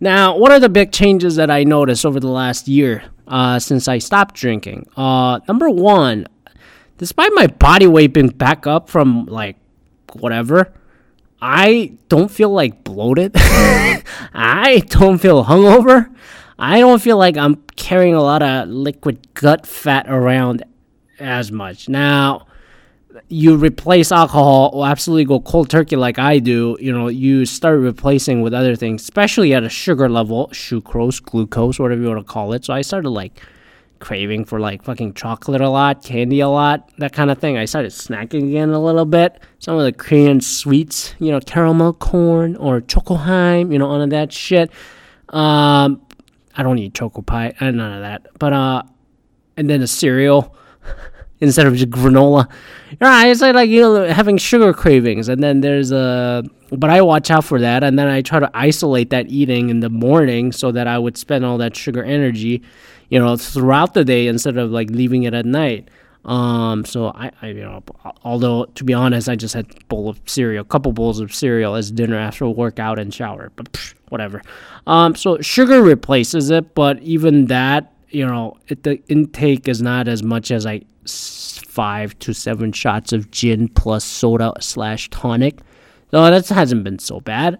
Now, 0.00 0.36
what 0.36 0.50
are 0.50 0.58
the 0.58 0.68
big 0.68 0.92
changes 0.92 1.36
that 1.36 1.50
I 1.50 1.64
noticed 1.64 2.06
over 2.06 2.18
the 2.18 2.28
last 2.28 2.66
year 2.66 3.04
uh, 3.28 3.58
since 3.58 3.86
I 3.86 3.98
stopped 3.98 4.34
drinking? 4.34 4.88
Uh, 4.96 5.40
number 5.46 5.68
one, 5.68 6.26
despite 6.96 7.32
my 7.34 7.46
body 7.46 7.86
weight 7.86 8.14
being 8.14 8.28
back 8.28 8.66
up 8.66 8.88
from 8.88 9.26
like 9.26 9.56
whatever, 10.14 10.72
I 11.40 11.92
don't 12.08 12.30
feel 12.30 12.50
like 12.50 12.82
bloated. 12.82 13.32
I 13.36 14.82
don't 14.88 15.18
feel 15.18 15.44
hungover. 15.44 16.14
I 16.58 16.80
don't 16.80 17.02
feel 17.02 17.18
like 17.18 17.36
I'm 17.36 17.56
carrying 17.76 18.14
a 18.14 18.22
lot 18.22 18.42
of 18.42 18.68
liquid 18.68 19.34
gut 19.34 19.66
fat 19.66 20.06
around 20.08 20.64
as 21.18 21.52
much. 21.52 21.88
Now, 21.88 22.46
you 23.32 23.56
replace 23.56 24.12
alcohol 24.12 24.70
or 24.74 24.86
absolutely 24.86 25.24
go 25.24 25.40
cold 25.40 25.70
turkey 25.70 25.96
like 25.96 26.18
I 26.18 26.38
do, 26.38 26.76
you 26.78 26.92
know, 26.92 27.08
you 27.08 27.46
start 27.46 27.80
replacing 27.80 28.42
with 28.42 28.52
other 28.52 28.76
things, 28.76 29.00
especially 29.00 29.54
at 29.54 29.64
a 29.64 29.70
sugar 29.70 30.06
level, 30.10 30.48
sucrose, 30.48 31.22
glucose, 31.22 31.78
whatever 31.78 32.02
you 32.02 32.08
want 32.08 32.20
to 32.26 32.30
call 32.30 32.52
it. 32.52 32.66
So 32.66 32.74
I 32.74 32.82
started 32.82 33.08
like 33.08 33.40
craving 34.00 34.44
for 34.44 34.60
like 34.60 34.82
fucking 34.82 35.14
chocolate 35.14 35.62
a 35.62 35.70
lot, 35.70 36.04
candy 36.04 36.40
a 36.40 36.48
lot, 36.48 36.90
that 36.98 37.14
kind 37.14 37.30
of 37.30 37.38
thing. 37.38 37.56
I 37.56 37.64
started 37.64 37.92
snacking 37.92 38.50
again 38.50 38.68
a 38.68 38.78
little 38.78 39.06
bit. 39.06 39.40
Some 39.60 39.78
of 39.78 39.84
the 39.84 39.92
Korean 39.94 40.42
sweets, 40.42 41.14
you 41.18 41.30
know, 41.30 41.40
caramel 41.40 41.94
corn 41.94 42.54
or 42.56 42.82
chocoheim, 42.82 43.72
you 43.72 43.78
know, 43.78 43.92
none 43.92 44.02
of 44.02 44.10
that 44.10 44.30
shit. 44.30 44.70
Um, 45.30 46.02
I 46.54 46.62
don't 46.62 46.78
eat 46.78 46.92
choco 46.92 47.22
pie, 47.22 47.54
uh, 47.60 47.70
none 47.70 47.94
of 47.94 48.02
that. 48.02 48.26
But 48.38 48.52
uh, 48.52 48.82
and 49.56 49.70
then 49.70 49.80
the 49.80 49.86
cereal. 49.86 50.54
instead 51.42 51.66
of 51.66 51.74
just 51.74 51.90
granola. 51.90 52.48
Right? 53.00 53.26
It's 53.26 53.40
like, 53.40 53.54
like 53.54 53.68
you 53.68 53.80
know 53.80 54.06
having 54.06 54.38
sugar 54.38 54.72
cravings, 54.72 55.28
and 55.28 55.42
then 55.42 55.60
there's 55.60 55.92
a. 55.92 56.42
But 56.70 56.88
I 56.88 57.02
watch 57.02 57.30
out 57.30 57.44
for 57.44 57.60
that, 57.60 57.84
and 57.84 57.98
then 57.98 58.08
I 58.08 58.22
try 58.22 58.40
to 58.40 58.50
isolate 58.54 59.10
that 59.10 59.28
eating 59.28 59.68
in 59.68 59.80
the 59.80 59.90
morning 59.90 60.52
so 60.52 60.72
that 60.72 60.86
I 60.86 60.98
would 60.98 61.18
spend 61.18 61.44
all 61.44 61.58
that 61.58 61.76
sugar 61.76 62.02
energy, 62.02 62.62
you 63.10 63.18
know, 63.18 63.36
throughout 63.36 63.92
the 63.92 64.04
day 64.04 64.26
instead 64.26 64.56
of 64.56 64.70
like 64.70 64.88
leaving 64.88 65.24
it 65.24 65.34
at 65.34 65.44
night. 65.44 65.90
Um, 66.24 66.84
so 66.84 67.08
I, 67.08 67.32
I, 67.42 67.48
you 67.48 67.62
know, 67.62 67.82
although 68.24 68.66
to 68.66 68.84
be 68.84 68.94
honest, 68.94 69.28
I 69.28 69.34
just 69.34 69.54
had 69.54 69.66
a 69.68 69.84
bowl 69.86 70.08
of 70.08 70.20
cereal, 70.24 70.62
a 70.62 70.64
couple 70.64 70.92
bowls 70.92 71.18
of 71.18 71.34
cereal 71.34 71.74
as 71.74 71.90
dinner 71.90 72.16
after 72.16 72.48
workout 72.48 72.98
and 73.00 73.12
shower, 73.12 73.50
but 73.56 73.72
psh, 73.72 73.94
whatever. 74.08 74.40
Um, 74.86 75.16
so 75.16 75.40
sugar 75.40 75.82
replaces 75.82 76.50
it, 76.50 76.74
but 76.74 77.00
even 77.00 77.46
that, 77.46 77.92
you 78.12 78.26
know, 78.26 78.56
it, 78.68 78.82
the 78.82 79.02
intake 79.08 79.68
is 79.68 79.80
not 79.82 80.08
as 80.08 80.22
much 80.22 80.50
as 80.50 80.64
like 80.64 80.86
five 81.06 82.18
to 82.20 82.32
seven 82.32 82.72
shots 82.72 83.12
of 83.12 83.30
gin 83.30 83.68
plus 83.68 84.04
soda 84.04 84.52
slash 84.60 85.08
tonic. 85.10 85.60
So 86.10 86.22
that 86.22 86.48
hasn't 86.48 86.84
been 86.84 86.98
so 86.98 87.20
bad. 87.20 87.58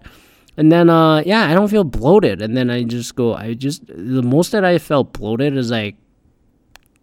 And 0.55 0.71
then, 0.71 0.89
uh, 0.89 1.23
yeah, 1.25 1.49
I 1.49 1.55
don't 1.55 1.67
feel 1.67 1.83
bloated. 1.83 2.41
And 2.41 2.55
then 2.55 2.69
I 2.69 2.83
just 2.83 3.15
go, 3.15 3.33
I 3.33 3.55
just, 3.55 3.87
the 3.87 4.21
most 4.21 4.51
that 4.51 4.63
I 4.63 4.77
felt 4.77 5.13
bloated 5.13 5.57
is 5.57 5.71
like 5.71 5.95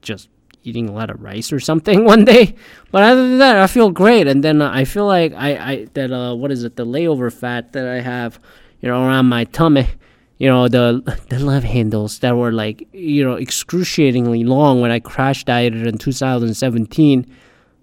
just 0.02 0.28
eating 0.62 0.88
a 0.88 0.92
lot 0.92 1.10
of 1.10 1.20
rice 1.20 1.52
or 1.52 1.58
something 1.58 2.04
one 2.12 2.24
day. 2.24 2.54
But 2.92 3.02
other 3.02 3.28
than 3.28 3.38
that, 3.38 3.56
I 3.56 3.66
feel 3.66 3.90
great. 3.90 4.28
And 4.28 4.44
then 4.44 4.62
uh, 4.62 4.70
I 4.72 4.84
feel 4.84 5.06
like 5.06 5.32
I, 5.34 5.72
I, 5.72 5.84
that, 5.94 6.12
uh, 6.12 6.34
what 6.36 6.52
is 6.52 6.62
it, 6.62 6.76
the 6.76 6.86
layover 6.86 7.32
fat 7.32 7.72
that 7.72 7.88
I 7.88 8.00
have, 8.00 8.38
you 8.80 8.88
know, 8.88 9.02
around 9.04 9.26
my 9.26 9.44
tummy, 9.44 9.88
you 10.40 10.48
know, 10.48 10.66
the, 10.66 11.02
the 11.28 11.38
love 11.38 11.62
handles 11.62 12.18
that 12.18 12.36
were 12.36 12.50
like, 12.50 12.88
you 12.92 13.22
know, 13.22 13.36
excruciatingly 13.36 14.42
long 14.42 14.80
when 14.80 14.90
I 14.90 14.98
crash 14.98 15.44
dieted 15.44 15.86
in 15.86 15.98
2017 15.98 17.26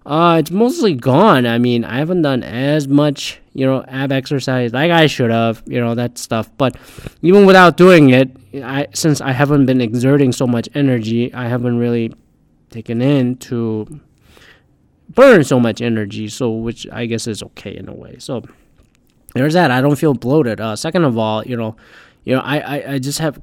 uh, 0.08 0.38
it's 0.40 0.52
mostly 0.52 0.94
gone. 0.96 1.46
I 1.46 1.58
mean, 1.58 1.84
I 1.84 1.98
haven't 1.98 2.22
done 2.22 2.42
as 2.42 2.88
much, 2.88 3.42
you 3.54 3.66
know, 3.66 3.84
ab 3.90 4.14
exercise 4.14 4.72
like 4.72 4.90
I 4.90 5.06
should 5.06 5.32
have, 5.32 5.62
you 5.66 5.82
know, 5.82 5.96
that 5.96 6.18
stuff. 6.18 6.50
But 6.58 6.78
even 7.22 7.46
without 7.46 7.76
doing 7.76 8.12
it, 8.12 8.32
I 8.64 8.88
since 8.94 9.20
I 9.20 9.34
haven't 9.34 9.66
been 9.66 9.82
exerting 9.82 10.32
so 10.32 10.48
much 10.48 10.70
energy, 10.74 11.34
I 11.34 11.50
haven't 11.50 11.78
really 11.78 12.14
taken 12.70 13.02
in 13.02 13.36
to 13.50 14.00
burn 15.10 15.44
so 15.44 15.60
much 15.60 15.82
energy. 15.82 16.30
So, 16.30 16.52
which 16.52 16.88
I 16.90 17.06
guess 17.06 17.28
is 17.28 17.44
okay 17.44 17.76
in 17.76 17.90
a 17.90 17.94
way. 17.94 18.16
So, 18.18 18.44
there's 19.36 19.56
that. 19.56 19.72
I 19.72 19.82
don't 19.82 19.98
feel 19.98 20.14
bloated. 20.14 20.62
Uh, 20.62 20.78
second 20.78 21.04
of 21.04 21.18
all, 21.18 21.44
you 21.44 21.58
know, 21.58 21.76
you 22.28 22.36
know, 22.36 22.42
I, 22.42 22.58
I, 22.60 22.94
I 22.96 23.00
just 23.00 23.20
have. 23.20 23.40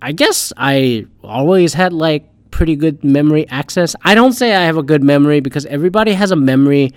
I 0.00 0.12
guess 0.12 0.54
I 0.56 1.04
always 1.22 1.74
had 1.74 1.92
like 1.92 2.24
pretty 2.50 2.76
good 2.76 3.04
memory 3.04 3.46
access. 3.50 3.94
I 4.02 4.14
don't 4.14 4.32
say 4.32 4.54
I 4.54 4.62
have 4.62 4.78
a 4.78 4.82
good 4.82 5.02
memory 5.02 5.40
because 5.40 5.66
everybody 5.66 6.12
has 6.14 6.30
a 6.30 6.36
memory. 6.36 6.92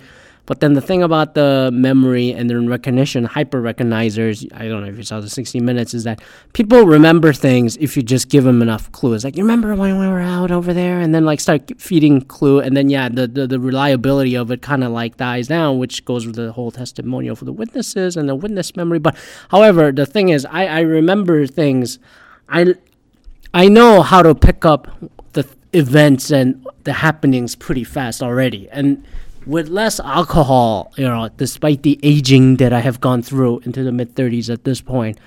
But 0.48 0.60
then 0.60 0.72
the 0.72 0.80
thing 0.80 1.02
about 1.02 1.34
the 1.34 1.68
memory 1.74 2.32
and 2.32 2.48
the 2.48 2.58
recognition, 2.58 3.24
hyper 3.24 3.60
recognizers, 3.60 4.50
I 4.54 4.66
don't 4.66 4.80
know 4.80 4.88
if 4.88 4.96
you 4.96 5.02
saw 5.02 5.20
the 5.20 5.28
60 5.28 5.60
minutes, 5.60 5.92
is 5.92 6.04
that 6.04 6.22
people 6.54 6.86
remember 6.86 7.34
things 7.34 7.76
if 7.76 7.98
you 7.98 8.02
just 8.02 8.30
give 8.30 8.44
them 8.44 8.62
enough 8.62 8.90
clues. 8.90 9.24
Like, 9.24 9.36
you 9.36 9.42
remember 9.42 9.74
when 9.74 9.98
we 9.98 10.08
were 10.08 10.22
out 10.22 10.50
over 10.50 10.72
there? 10.72 11.00
And 11.00 11.14
then, 11.14 11.26
like, 11.26 11.40
start 11.40 11.78
feeding 11.78 12.22
clue. 12.22 12.60
And 12.60 12.74
then, 12.74 12.88
yeah, 12.88 13.10
the, 13.10 13.26
the, 13.26 13.46
the 13.46 13.60
reliability 13.60 14.36
of 14.36 14.50
it 14.50 14.62
kind 14.62 14.82
of 14.82 14.90
like 14.90 15.18
dies 15.18 15.48
down, 15.48 15.76
which 15.76 16.06
goes 16.06 16.24
with 16.26 16.36
the 16.36 16.50
whole 16.52 16.70
testimonial 16.70 17.36
for 17.36 17.44
the 17.44 17.52
witnesses 17.52 18.16
and 18.16 18.26
the 18.26 18.34
witness 18.34 18.74
memory. 18.74 19.00
But, 19.00 19.18
however, 19.50 19.92
the 19.92 20.06
thing 20.06 20.30
is, 20.30 20.46
I, 20.46 20.64
I 20.64 20.80
remember 20.80 21.46
things. 21.46 21.98
I, 22.48 22.74
I 23.52 23.68
know 23.68 24.00
how 24.00 24.22
to 24.22 24.34
pick 24.34 24.64
up 24.64 24.88
the 25.34 25.46
events 25.74 26.30
and 26.30 26.66
the 26.84 26.94
happenings 26.94 27.54
pretty 27.54 27.84
fast 27.84 28.22
already. 28.22 28.66
And 28.70 29.04
with 29.46 29.68
less 29.68 30.00
alcohol, 30.00 30.92
you 30.96 31.04
know, 31.04 31.28
despite 31.36 31.82
the 31.82 31.98
aging 32.02 32.56
that 32.56 32.72
I 32.72 32.80
have 32.80 33.00
gone 33.00 33.22
through 33.22 33.60
into 33.60 33.82
the 33.82 33.92
mid 33.92 34.14
30s 34.14 34.52
at 34.52 34.64
this 34.64 34.80
point, 34.80 35.18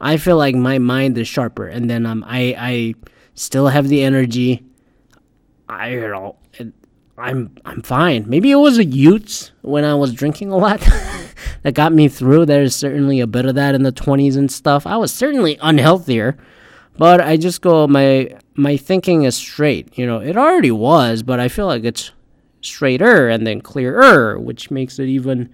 I 0.00 0.16
feel 0.16 0.36
like 0.36 0.54
my 0.54 0.78
mind 0.78 1.18
is 1.18 1.28
sharper. 1.28 1.66
And 1.66 1.88
then 1.88 2.06
um, 2.06 2.24
I 2.26 2.54
I 2.58 2.94
still 3.34 3.68
have 3.68 3.88
the 3.88 4.02
energy. 4.02 4.64
I 5.68 5.90
you 5.90 6.08
know. 6.08 6.36
I'm 7.18 7.50
I'm 7.64 7.82
fine. 7.82 8.24
Maybe 8.28 8.52
it 8.52 8.56
was 8.56 8.78
a 8.78 8.84
Utes 8.84 9.50
when 9.62 9.84
I 9.84 9.94
was 9.94 10.12
drinking 10.12 10.50
a 10.50 10.56
lot 10.56 10.80
that 11.62 11.74
got 11.74 11.92
me 11.92 12.08
through. 12.08 12.46
There's 12.46 12.76
certainly 12.76 13.18
a 13.18 13.26
bit 13.26 13.44
of 13.44 13.56
that 13.56 13.74
in 13.74 13.82
the 13.82 13.92
20s 13.92 14.36
and 14.36 14.50
stuff. 14.50 14.86
I 14.86 14.96
was 14.96 15.12
certainly 15.12 15.56
unhealthier, 15.56 16.38
but 16.96 17.20
I 17.20 17.36
just 17.36 17.60
go 17.60 17.88
my 17.88 18.36
my 18.54 18.76
thinking 18.76 19.24
is 19.24 19.36
straight. 19.36 19.98
You 19.98 20.06
know, 20.06 20.20
it 20.20 20.36
already 20.36 20.70
was, 20.70 21.24
but 21.24 21.40
I 21.40 21.48
feel 21.48 21.66
like 21.66 21.84
it's 21.84 22.12
straighter 22.60 23.28
and 23.28 23.46
then 23.46 23.60
clearer, 23.60 24.38
which 24.38 24.70
makes 24.70 24.98
it 24.98 25.06
even 25.06 25.52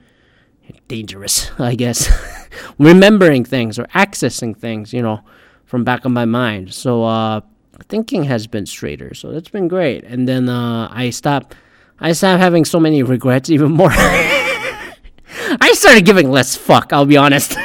dangerous, 0.88 1.50
I 1.58 1.74
guess. 1.74 2.10
Remembering 2.78 3.44
things 3.44 3.78
or 3.78 3.84
accessing 3.86 4.56
things, 4.56 4.92
you 4.92 5.02
know, 5.02 5.20
from 5.64 5.84
back 5.84 6.04
of 6.04 6.12
my 6.12 6.24
mind. 6.24 6.72
So 6.72 7.04
uh 7.04 7.40
thinking 7.88 8.24
has 8.24 8.46
been 8.46 8.66
straighter. 8.66 9.14
So 9.14 9.32
that's 9.32 9.48
been 9.48 9.68
great. 9.68 10.04
And 10.04 10.28
then 10.28 10.48
uh 10.48 10.88
I 10.90 11.10
stopped 11.10 11.54
I 12.00 12.12
stopped 12.12 12.40
having 12.40 12.64
so 12.64 12.80
many 12.80 13.02
regrets 13.02 13.50
even 13.50 13.72
more. 13.72 13.90
I 13.92 15.72
started 15.74 16.04
giving 16.04 16.30
less 16.30 16.56
fuck, 16.56 16.92
I'll 16.92 17.06
be 17.06 17.16
honest. 17.16 17.56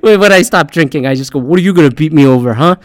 when 0.00 0.32
I 0.32 0.42
stop 0.42 0.70
drinking, 0.70 1.06
I 1.06 1.14
just 1.14 1.32
go, 1.32 1.38
"What 1.38 1.58
are 1.58 1.62
you 1.62 1.72
gonna 1.72 1.90
beat 1.90 2.12
me 2.12 2.26
over, 2.26 2.54
huh?" 2.54 2.76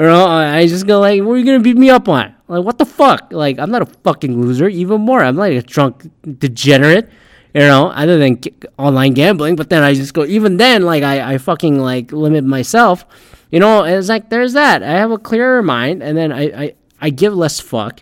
You 0.00 0.06
know, 0.06 0.24
I 0.24 0.66
just 0.66 0.86
go 0.86 0.98
like, 0.98 1.20
"What 1.20 1.34
are 1.34 1.36
you 1.36 1.44
gonna 1.44 1.60
beat 1.60 1.76
me 1.76 1.90
up 1.90 2.08
on?" 2.08 2.34
Like, 2.48 2.64
what 2.64 2.78
the 2.78 2.86
fuck? 2.86 3.28
Like, 3.32 3.58
I'm 3.58 3.70
not 3.70 3.82
a 3.82 3.86
fucking 4.02 4.40
loser. 4.40 4.66
Even 4.66 5.02
more, 5.02 5.22
I'm 5.22 5.36
like 5.36 5.52
a 5.52 5.60
drunk 5.60 6.10
degenerate. 6.38 7.10
You 7.52 7.60
know, 7.62 7.88
other 7.88 8.16
than 8.16 8.40
online 8.78 9.12
gambling. 9.12 9.56
But 9.56 9.68
then 9.68 9.82
I 9.82 9.92
just 9.92 10.14
go, 10.14 10.24
even 10.24 10.56
then, 10.56 10.84
like 10.84 11.02
I, 11.02 11.34
I 11.34 11.38
fucking 11.38 11.78
like 11.78 12.12
limit 12.12 12.44
myself. 12.44 13.04
You 13.50 13.60
know, 13.60 13.84
it's 13.84 14.08
like 14.08 14.30
there's 14.30 14.54
that. 14.54 14.82
I 14.82 14.92
have 14.92 15.10
a 15.10 15.18
clearer 15.18 15.62
mind, 15.62 16.02
and 16.02 16.16
then 16.16 16.32
I, 16.32 16.44
I, 16.62 16.74
I 17.02 17.10
give 17.10 17.36
less 17.36 17.60
fuck. 17.60 18.00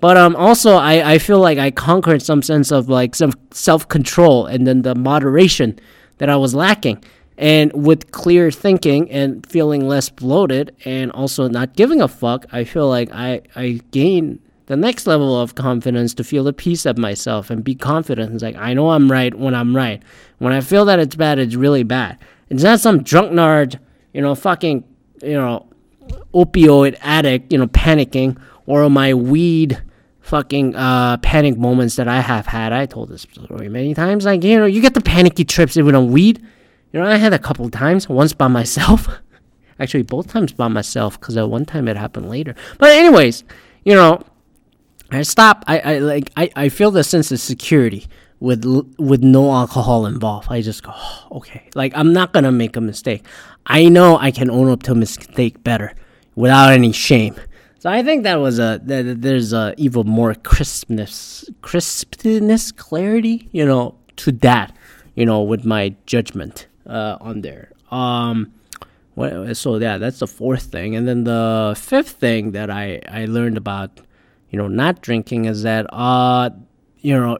But 0.00 0.16
um, 0.16 0.34
also 0.34 0.74
I, 0.74 1.12
I 1.12 1.18
feel 1.18 1.38
like 1.38 1.58
I 1.58 1.70
conquered 1.70 2.22
some 2.22 2.42
sense 2.42 2.72
of 2.72 2.88
like 2.88 3.14
some 3.14 3.32
self 3.52 3.86
control 3.86 4.46
and 4.46 4.66
then 4.66 4.82
the 4.82 4.96
moderation 4.96 5.78
that 6.18 6.28
I 6.28 6.36
was 6.36 6.56
lacking. 6.56 7.04
And 7.38 7.72
with 7.74 8.12
clear 8.12 8.50
thinking 8.50 9.10
and 9.10 9.46
feeling 9.46 9.86
less 9.86 10.08
bloated 10.08 10.74
and 10.84 11.12
also 11.12 11.48
not 11.48 11.76
giving 11.76 12.00
a 12.00 12.08
fuck, 12.08 12.46
I 12.50 12.64
feel 12.64 12.88
like 12.88 13.12
I, 13.12 13.42
I 13.54 13.80
gain 13.90 14.40
the 14.66 14.76
next 14.76 15.06
level 15.06 15.38
of 15.40 15.54
confidence 15.54 16.14
to 16.14 16.24
feel 16.24 16.44
the 16.44 16.52
peace 16.52 16.86
of 16.86 16.98
myself 16.98 17.50
and 17.50 17.62
be 17.62 17.74
confident. 17.74 18.34
It's 18.34 18.42
like, 18.42 18.56
I 18.56 18.74
know 18.74 18.90
I'm 18.90 19.10
right 19.10 19.34
when 19.34 19.54
I'm 19.54 19.76
right. 19.76 20.02
When 20.38 20.52
I 20.52 20.60
feel 20.60 20.84
that 20.86 20.98
it's 20.98 21.14
bad, 21.14 21.38
it's 21.38 21.54
really 21.54 21.82
bad. 21.82 22.18
It's 22.48 22.62
not 22.62 22.80
some 22.80 23.02
drunk 23.02 23.32
nerd, 23.32 23.78
you 24.12 24.22
know, 24.22 24.34
fucking, 24.34 24.84
you 25.22 25.34
know, 25.34 25.66
opioid 26.34 26.96
addict, 27.00 27.52
you 27.52 27.58
know, 27.58 27.66
panicking, 27.68 28.38
or 28.66 28.88
my 28.90 29.14
weed 29.14 29.82
fucking 30.20 30.74
uh, 30.74 31.16
panic 31.18 31.56
moments 31.56 31.96
that 31.96 32.08
I 32.08 32.20
have 32.20 32.46
had. 32.46 32.72
I 32.72 32.86
told 32.86 33.08
this 33.08 33.22
story 33.22 33.68
many 33.68 33.94
times. 33.94 34.24
Like, 34.24 34.42
you 34.42 34.58
know, 34.58 34.66
you 34.66 34.80
get 34.80 34.94
the 34.94 35.00
panicky 35.00 35.44
trips 35.44 35.76
even 35.76 35.94
on 35.94 36.10
weed. 36.10 36.44
You 36.96 37.02
know, 37.02 37.08
I 37.08 37.16
had 37.16 37.34
a 37.34 37.38
couple 37.38 37.68
times, 37.68 38.08
once 38.08 38.32
by 38.32 38.48
myself. 38.48 39.06
Actually, 39.78 40.04
both 40.04 40.28
times 40.28 40.54
by 40.54 40.68
myself, 40.68 41.20
because 41.20 41.36
one 41.36 41.66
time 41.66 41.88
it 41.88 41.96
happened 41.98 42.30
later. 42.30 42.54
But 42.78 42.92
anyways, 42.92 43.44
you 43.84 43.94
know, 43.94 44.22
I 45.10 45.20
stop. 45.20 45.62
I, 45.66 45.78
I 45.80 45.98
like. 45.98 46.30
I, 46.38 46.50
I 46.56 46.68
feel 46.70 46.90
the 46.90 47.04
sense 47.04 47.30
of 47.30 47.38
security 47.38 48.06
with 48.40 48.64
with 48.98 49.22
no 49.22 49.52
alcohol 49.52 50.06
involved. 50.06 50.46
I 50.50 50.62
just 50.62 50.84
go, 50.84 50.92
oh, 50.94 51.28
okay. 51.32 51.68
Like 51.74 51.92
I'm 51.94 52.14
not 52.14 52.32
gonna 52.32 52.50
make 52.50 52.76
a 52.76 52.80
mistake. 52.80 53.26
I 53.66 53.90
know 53.90 54.16
I 54.16 54.30
can 54.30 54.48
own 54.48 54.70
up 54.70 54.82
to 54.84 54.92
a 54.92 54.94
mistake 54.94 55.62
better 55.62 55.92
without 56.34 56.72
any 56.72 56.92
shame. 56.92 57.36
So 57.78 57.90
I 57.90 58.02
think 58.02 58.22
that 58.22 58.36
was 58.36 58.58
a 58.58 58.80
that 58.84 59.20
there's 59.20 59.52
a 59.52 59.74
even 59.76 60.06
more 60.08 60.32
crispness, 60.34 61.44
crispness, 61.60 62.72
clarity, 62.72 63.50
you 63.52 63.66
know, 63.66 63.96
to 64.16 64.32
that, 64.32 64.74
you 65.14 65.26
know, 65.26 65.42
with 65.42 65.66
my 65.66 65.94
judgment 66.06 66.68
uh, 66.86 67.18
on 67.20 67.40
there. 67.42 67.72
Um, 67.90 68.52
what, 69.14 69.56
so 69.56 69.76
yeah, 69.76 69.98
that's 69.98 70.18
the 70.18 70.26
fourth 70.26 70.64
thing, 70.64 70.94
and 70.94 71.08
then 71.08 71.24
the 71.24 71.74
fifth 71.78 72.12
thing 72.12 72.52
that 72.52 72.70
I 72.70 73.00
I 73.08 73.24
learned 73.24 73.56
about, 73.56 74.00
you 74.50 74.58
know, 74.58 74.68
not 74.68 75.00
drinking 75.00 75.46
is 75.46 75.62
that 75.62 75.86
uh, 75.92 76.50
you 76.98 77.18
know. 77.18 77.38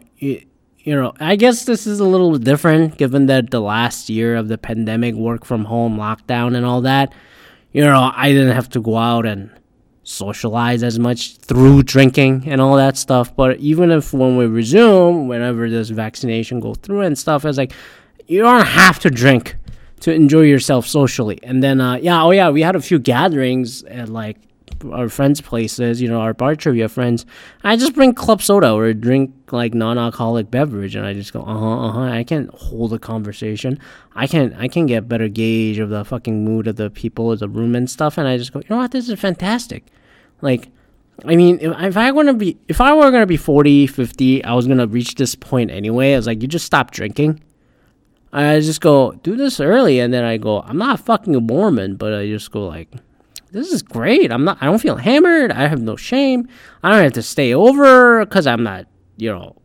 You 0.89 0.95
know, 0.95 1.15
I 1.19 1.35
guess 1.35 1.65
this 1.65 1.85
is 1.85 1.99
a 1.99 2.05
little 2.05 2.39
different 2.39 2.97
given 2.97 3.27
that 3.27 3.51
the 3.51 3.61
last 3.61 4.09
year 4.09 4.37
of 4.37 4.47
the 4.47 4.57
pandemic, 4.57 5.17
work 5.17 5.45
from 5.45 5.65
home, 5.65 5.99
lockdown, 5.99 6.55
and 6.57 6.65
all 6.65 6.81
that. 6.83 7.13
You 7.73 7.83
know, 7.83 8.13
I 8.15 8.31
didn't 8.31 8.55
have 8.55 8.69
to 8.69 8.81
go 8.81 8.97
out 8.97 9.27
and 9.27 9.51
socialize 10.05 10.85
as 10.85 11.01
much 11.01 11.37
through 11.39 11.83
drinking 11.83 12.45
and 12.47 12.61
all 12.61 12.77
that 12.77 12.97
stuff. 12.97 13.35
But 13.35 13.59
even 13.59 13.91
if 13.91 14.13
when 14.13 14.37
we 14.37 14.47
resume, 14.47 15.27
whenever 15.27 15.69
this 15.69 15.91
vaccination 15.91 16.61
go 16.61 16.75
through 16.75 17.01
and 17.01 17.19
stuff, 17.19 17.45
it's 17.45 17.59
like 17.59 17.73
you 18.27 18.43
don't 18.43 18.67
have 18.67 18.99
to 19.01 19.11
drink 19.11 19.57
to 20.01 20.13
enjoy 20.13 20.43
yourself 20.43 20.87
socially. 20.87 21.39
And 21.43 21.63
then, 21.63 21.81
uh, 21.81 21.97
yeah, 21.97 22.23
oh 22.23 22.31
yeah, 22.31 22.51
we 22.51 22.63
had 22.63 22.77
a 22.77 22.81
few 22.81 22.99
gatherings 22.99 23.83
at 23.85 24.09
like 24.09 24.37
our 24.93 25.09
friends' 25.09 25.41
places, 25.41 26.03
you 26.03 26.09
know, 26.09 26.21
our 26.21 26.35
bar 26.35 26.55
trivia 26.55 26.89
friends. 26.89 27.25
I 27.65 27.77
just 27.77 27.95
bring 27.95 28.15
club 28.15 28.43
soda 28.43 28.73
or 28.73 28.93
drink 28.93 29.33
like 29.53 29.75
non-alcoholic 29.75 30.51
beverage, 30.51 30.95
and 30.95 31.07
I 31.07 31.15
just 31.15 31.33
go, 31.33 31.41
uh 31.41 31.59
huh, 31.59 31.87
uh 31.87 31.93
huh. 31.93 32.01
I 32.03 32.25
can't 32.25 32.51
hold 32.51 32.93
a 32.93 32.99
conversation. 32.99 33.79
I 34.15 34.27
can't. 34.27 34.55
I 34.57 34.69
can 34.69 34.87
get 34.87 35.09
better 35.09 35.29
gauge 35.29 35.79
of 35.79 35.91
the 35.91 36.05
fucking 36.05 36.45
mood 36.45 36.67
of 36.67 36.77
the 36.77 36.91
people 36.91 37.33
of 37.33 37.39
the 37.39 37.49
room 37.49 37.75
and 37.75 37.89
stuff, 37.89 38.19
and 38.19 38.29
I 38.29 38.37
just 38.37 38.53
go, 38.53 38.61
you 38.61 38.67
know 38.71 38.79
what, 38.79 38.91
this 38.91 39.09
is 39.09 39.19
fantastic. 39.19 39.85
Like, 40.43 40.69
I 41.25 41.37
mean, 41.37 41.59
if, 41.61 41.75
if 41.81 41.97
I 41.97 42.11
want 42.13 42.29
to 42.29 42.35
be, 42.35 42.59
if 42.69 42.81
I 42.81 42.93
were 42.93 43.11
gonna 43.11 43.27
be 43.27 43.39
40, 43.39 43.87
50, 43.87 44.45
I 44.45 44.53
was 44.53 44.67
gonna 44.67 44.87
reach 44.87 45.15
this 45.15 45.35
point 45.35 45.71
anyway. 45.71 46.13
I 46.13 46.17
was 46.17 46.27
like, 46.27 46.43
you 46.43 46.49
just 46.49 46.67
stop 46.67 46.91
drinking. 46.91 47.41
I 48.37 48.61
just 48.61 48.81
go 48.81 49.13
do 49.13 49.35
this 49.37 49.61
early, 49.61 49.99
and 49.99 50.13
then 50.13 50.25
I 50.25 50.37
go, 50.37 50.61
I'm 50.61 50.77
not 50.77 51.01
fucking 51.01 51.35
a 51.35 51.41
Mormon, 51.41 51.97
but 51.97 52.13
I 52.13 52.27
just 52.27 52.51
go 52.51 52.67
like, 52.67 52.93
this 53.51 53.73
is 53.73 53.83
great. 53.83 54.31
I'm 54.31 54.45
not. 54.45 54.59
I 54.61 54.67
don't 54.67 54.79
feel 54.79 54.97
hammered. 54.97 55.51
I 55.53 55.67
have 55.69 55.81
no 55.81 55.97
shame. 55.97 56.49
I 56.83 56.91
don't 56.91 57.03
have 57.03 57.15
to 57.15 57.23
stay 57.23 57.55
over 57.55 58.25
because 58.25 58.47
I'm 58.47 58.63
not, 58.63 58.87
you 59.17 59.31
know, 59.31 59.57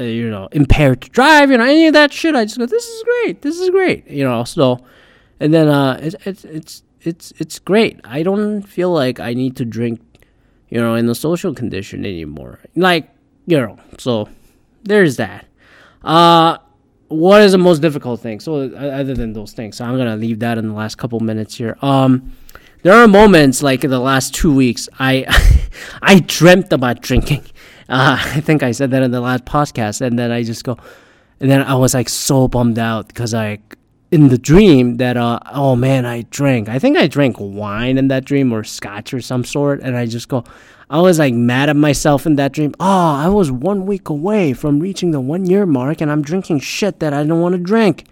uh, 0.00 0.04
you 0.04 0.30
know, 0.30 0.48
impaired 0.52 1.02
to 1.02 1.10
drive. 1.10 1.50
You 1.50 1.58
know, 1.58 1.64
any 1.64 1.88
of 1.88 1.92
that 1.92 2.12
shit. 2.12 2.34
I 2.34 2.44
just 2.44 2.58
go, 2.58 2.64
this 2.64 2.86
is 2.86 3.02
great. 3.02 3.42
This 3.42 3.58
is 3.58 3.68
great. 3.68 4.06
You 4.08 4.24
know, 4.24 4.44
so, 4.44 4.78
and 5.38 5.52
then 5.52 5.68
uh, 5.68 5.98
it's 6.00 6.16
it's 6.24 6.44
it's 6.44 6.82
it's 7.02 7.32
it's 7.38 7.58
great. 7.58 8.00
I 8.04 8.22
don't 8.22 8.62
feel 8.62 8.92
like 8.92 9.20
I 9.20 9.34
need 9.34 9.56
to 9.56 9.66
drink, 9.66 10.00
you 10.70 10.80
know, 10.80 10.94
in 10.94 11.06
the 11.06 11.14
social 11.14 11.52
condition 11.52 12.06
anymore. 12.06 12.60
Like, 12.74 13.10
you 13.46 13.58
know, 13.58 13.78
so 13.98 14.28
there's 14.84 15.16
that. 15.16 15.46
Uh 16.02 16.56
what 17.10 17.42
is 17.42 17.52
the 17.52 17.58
most 17.58 17.80
difficult 17.80 18.20
thing? 18.20 18.38
So 18.40 18.72
other 18.74 19.14
than 19.14 19.32
those 19.32 19.52
things, 19.52 19.76
so 19.76 19.84
I'm 19.84 19.98
gonna 19.98 20.16
leave 20.16 20.38
that 20.38 20.58
in 20.58 20.68
the 20.68 20.74
last 20.74 20.96
couple 20.96 21.18
minutes 21.20 21.56
here. 21.56 21.76
Um, 21.82 22.32
there 22.82 22.94
are 22.94 23.08
moments 23.08 23.62
like 23.62 23.84
in 23.84 23.90
the 23.90 23.98
last 23.98 24.32
two 24.32 24.54
weeks, 24.54 24.88
I 24.98 25.26
I 26.02 26.20
dreamt 26.20 26.72
about 26.72 27.02
drinking. 27.02 27.44
Uh, 27.90 28.16
I 28.20 28.40
think 28.40 28.62
I 28.62 28.70
said 28.70 28.92
that 28.92 29.02
in 29.02 29.10
the 29.10 29.20
last 29.20 29.44
podcast, 29.46 30.00
and 30.00 30.16
then 30.16 30.30
I 30.30 30.44
just 30.44 30.62
go, 30.62 30.76
and 31.40 31.50
then 31.50 31.60
I 31.60 31.74
was 31.74 31.92
like 31.92 32.08
so 32.08 32.46
bummed 32.46 32.78
out 32.78 33.08
because 33.08 33.34
I 33.34 33.58
in 34.10 34.28
the 34.28 34.38
dream 34.38 34.96
that 34.96 35.16
uh 35.16 35.38
oh 35.52 35.76
man 35.76 36.04
I 36.04 36.22
drank. 36.22 36.68
I 36.68 36.78
think 36.78 36.96
I 36.96 37.06
drank 37.06 37.36
wine 37.38 37.96
in 37.98 38.08
that 38.08 38.24
dream 38.24 38.52
or 38.52 38.64
scotch 38.64 39.14
or 39.14 39.20
some 39.20 39.44
sort, 39.44 39.80
and 39.80 39.96
I 39.96 40.06
just 40.06 40.28
go. 40.28 40.44
I 40.88 41.00
was 41.00 41.20
like 41.20 41.34
mad 41.34 41.68
at 41.68 41.76
myself 41.76 42.26
in 42.26 42.34
that 42.36 42.52
dream. 42.52 42.74
Oh, 42.80 43.14
I 43.14 43.28
was 43.28 43.52
one 43.52 43.86
week 43.86 44.08
away 44.08 44.52
from 44.52 44.80
reaching 44.80 45.12
the 45.12 45.20
one 45.20 45.46
year 45.46 45.64
mark, 45.64 46.00
and 46.00 46.10
I'm 46.10 46.22
drinking 46.22 46.60
shit 46.60 46.98
that 46.98 47.12
I 47.12 47.22
don't 47.22 47.40
want 47.40 47.54
to 47.54 47.60
drink. 47.60 48.06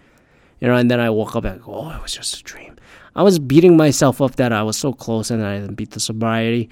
You 0.61 0.69
know, 0.69 0.75
and 0.75 0.91
then 0.91 1.01
I 1.01 1.11
woke 1.11 1.35
up 1.37 1.45
like, 1.45 1.67
oh, 1.67 1.91
it 1.91 2.03
was 2.03 2.13
just 2.13 2.41
a 2.41 2.43
dream. 2.43 2.77
I 3.15 3.23
was 3.23 3.41
beating 3.41 3.77
myself 3.77 4.21
up 4.21 4.37
that 4.37 4.53
I 4.53 4.63
was 4.63 4.77
so 4.77 4.93
close 4.93 5.31
and 5.31 5.45
I 5.45 5.59
didn't 5.59 5.75
beat 5.75 5.91
the 5.91 6.01
sobriety. 6.01 6.69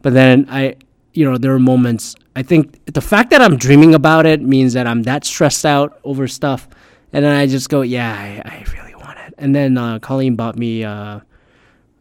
But 0.00 0.12
then 0.12 0.46
I, 0.48 0.76
you 1.12 1.24
know, 1.24 1.38
there 1.38 1.52
are 1.52 1.58
moments. 1.58 2.14
I 2.36 2.42
think 2.42 2.84
the 2.86 3.00
fact 3.00 3.30
that 3.30 3.40
I'm 3.40 3.56
dreaming 3.56 3.94
about 3.94 4.26
it 4.26 4.40
means 4.40 4.74
that 4.74 4.86
I'm 4.86 5.02
that 5.04 5.24
stressed 5.24 5.66
out 5.66 5.98
over 6.04 6.28
stuff. 6.28 6.68
And 7.12 7.24
then 7.24 7.34
I 7.34 7.46
just 7.46 7.68
go, 7.68 7.82
yeah, 7.82 8.12
I, 8.12 8.48
I 8.48 8.64
really 8.74 8.94
want 8.94 9.18
it. 9.18 9.34
And 9.38 9.54
then 9.54 9.78
uh, 9.78 9.98
Colleen 9.98 10.36
bought 10.36 10.56
me, 10.56 10.84
uh, 10.84 11.20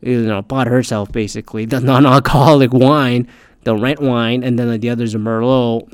you 0.01 0.21
know, 0.23 0.41
bought 0.41 0.67
herself 0.67 1.11
basically 1.11 1.65
the 1.65 1.79
non-alcoholic 1.81 2.73
wine, 2.73 3.27
the 3.63 3.75
rent 3.75 4.01
wine, 4.01 4.43
and 4.43 4.57
then 4.59 4.79
the 4.79 4.89
others 4.89 5.15
are 5.15 5.19
Merlot. 5.19 5.91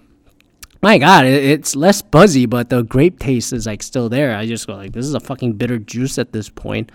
My 0.81 0.97
God, 0.97 1.25
it, 1.25 1.43
it's 1.43 1.75
less 1.75 2.01
buzzy, 2.01 2.45
but 2.45 2.69
the 2.69 2.81
grape 2.83 3.19
taste 3.19 3.53
is 3.53 3.65
like 3.65 3.83
still 3.83 4.09
there. 4.09 4.35
I 4.35 4.45
just 4.45 4.67
go 4.67 4.75
like, 4.75 4.93
this 4.93 5.05
is 5.05 5.13
a 5.13 5.19
fucking 5.19 5.53
bitter 5.53 5.77
juice 5.77 6.17
at 6.17 6.33
this 6.33 6.49
point. 6.49 6.91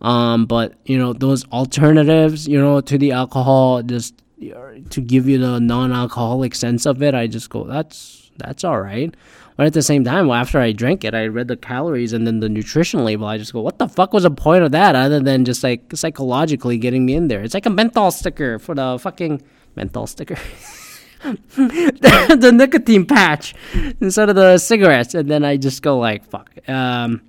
Um, 0.00 0.46
but 0.46 0.74
you 0.84 0.96
know 0.96 1.12
those 1.12 1.44
alternatives, 1.46 2.46
you 2.46 2.60
know, 2.60 2.80
to 2.80 2.98
the 2.98 3.12
alcohol, 3.12 3.82
just 3.82 4.14
to 4.40 5.00
give 5.00 5.28
you 5.28 5.38
the 5.38 5.58
non-alcoholic 5.58 6.54
sense 6.54 6.86
of 6.86 7.02
it, 7.02 7.14
I 7.14 7.26
just 7.26 7.50
go, 7.50 7.64
that's 7.64 8.27
that's 8.38 8.64
all 8.64 8.80
right. 8.80 9.14
But 9.56 9.66
at 9.66 9.72
the 9.72 9.82
same 9.82 10.04
time, 10.04 10.30
after 10.30 10.60
I 10.60 10.70
drank 10.70 11.04
it, 11.04 11.14
I 11.14 11.26
read 11.26 11.48
the 11.48 11.56
calories 11.56 12.12
and 12.12 12.26
then 12.26 12.38
the 12.38 12.48
nutrition 12.48 13.04
label. 13.04 13.26
I 13.26 13.38
just 13.38 13.52
go, 13.52 13.60
what 13.60 13.78
the 13.78 13.88
fuck 13.88 14.12
was 14.12 14.22
the 14.22 14.30
point 14.30 14.62
of 14.62 14.70
that 14.70 14.94
other 14.94 15.18
than 15.18 15.44
just 15.44 15.64
like 15.64 15.82
psychologically 15.94 16.78
getting 16.78 17.04
me 17.04 17.14
in 17.14 17.26
there? 17.26 17.42
It's 17.42 17.54
like 17.54 17.66
a 17.66 17.70
menthol 17.70 18.12
sticker 18.12 18.60
for 18.60 18.76
the 18.76 18.98
fucking 19.00 19.42
menthol 19.74 20.06
sticker. 20.06 20.36
the, 21.56 22.38
the, 22.40 22.52
nicotine 22.52 23.04
patch 23.04 23.52
instead 24.00 24.28
of 24.28 24.36
the 24.36 24.58
cigarettes. 24.58 25.14
And 25.14 25.28
then 25.28 25.44
I 25.44 25.56
just 25.56 25.82
go 25.82 25.98
like, 25.98 26.24
fuck. 26.24 26.50
Um, 26.68 27.22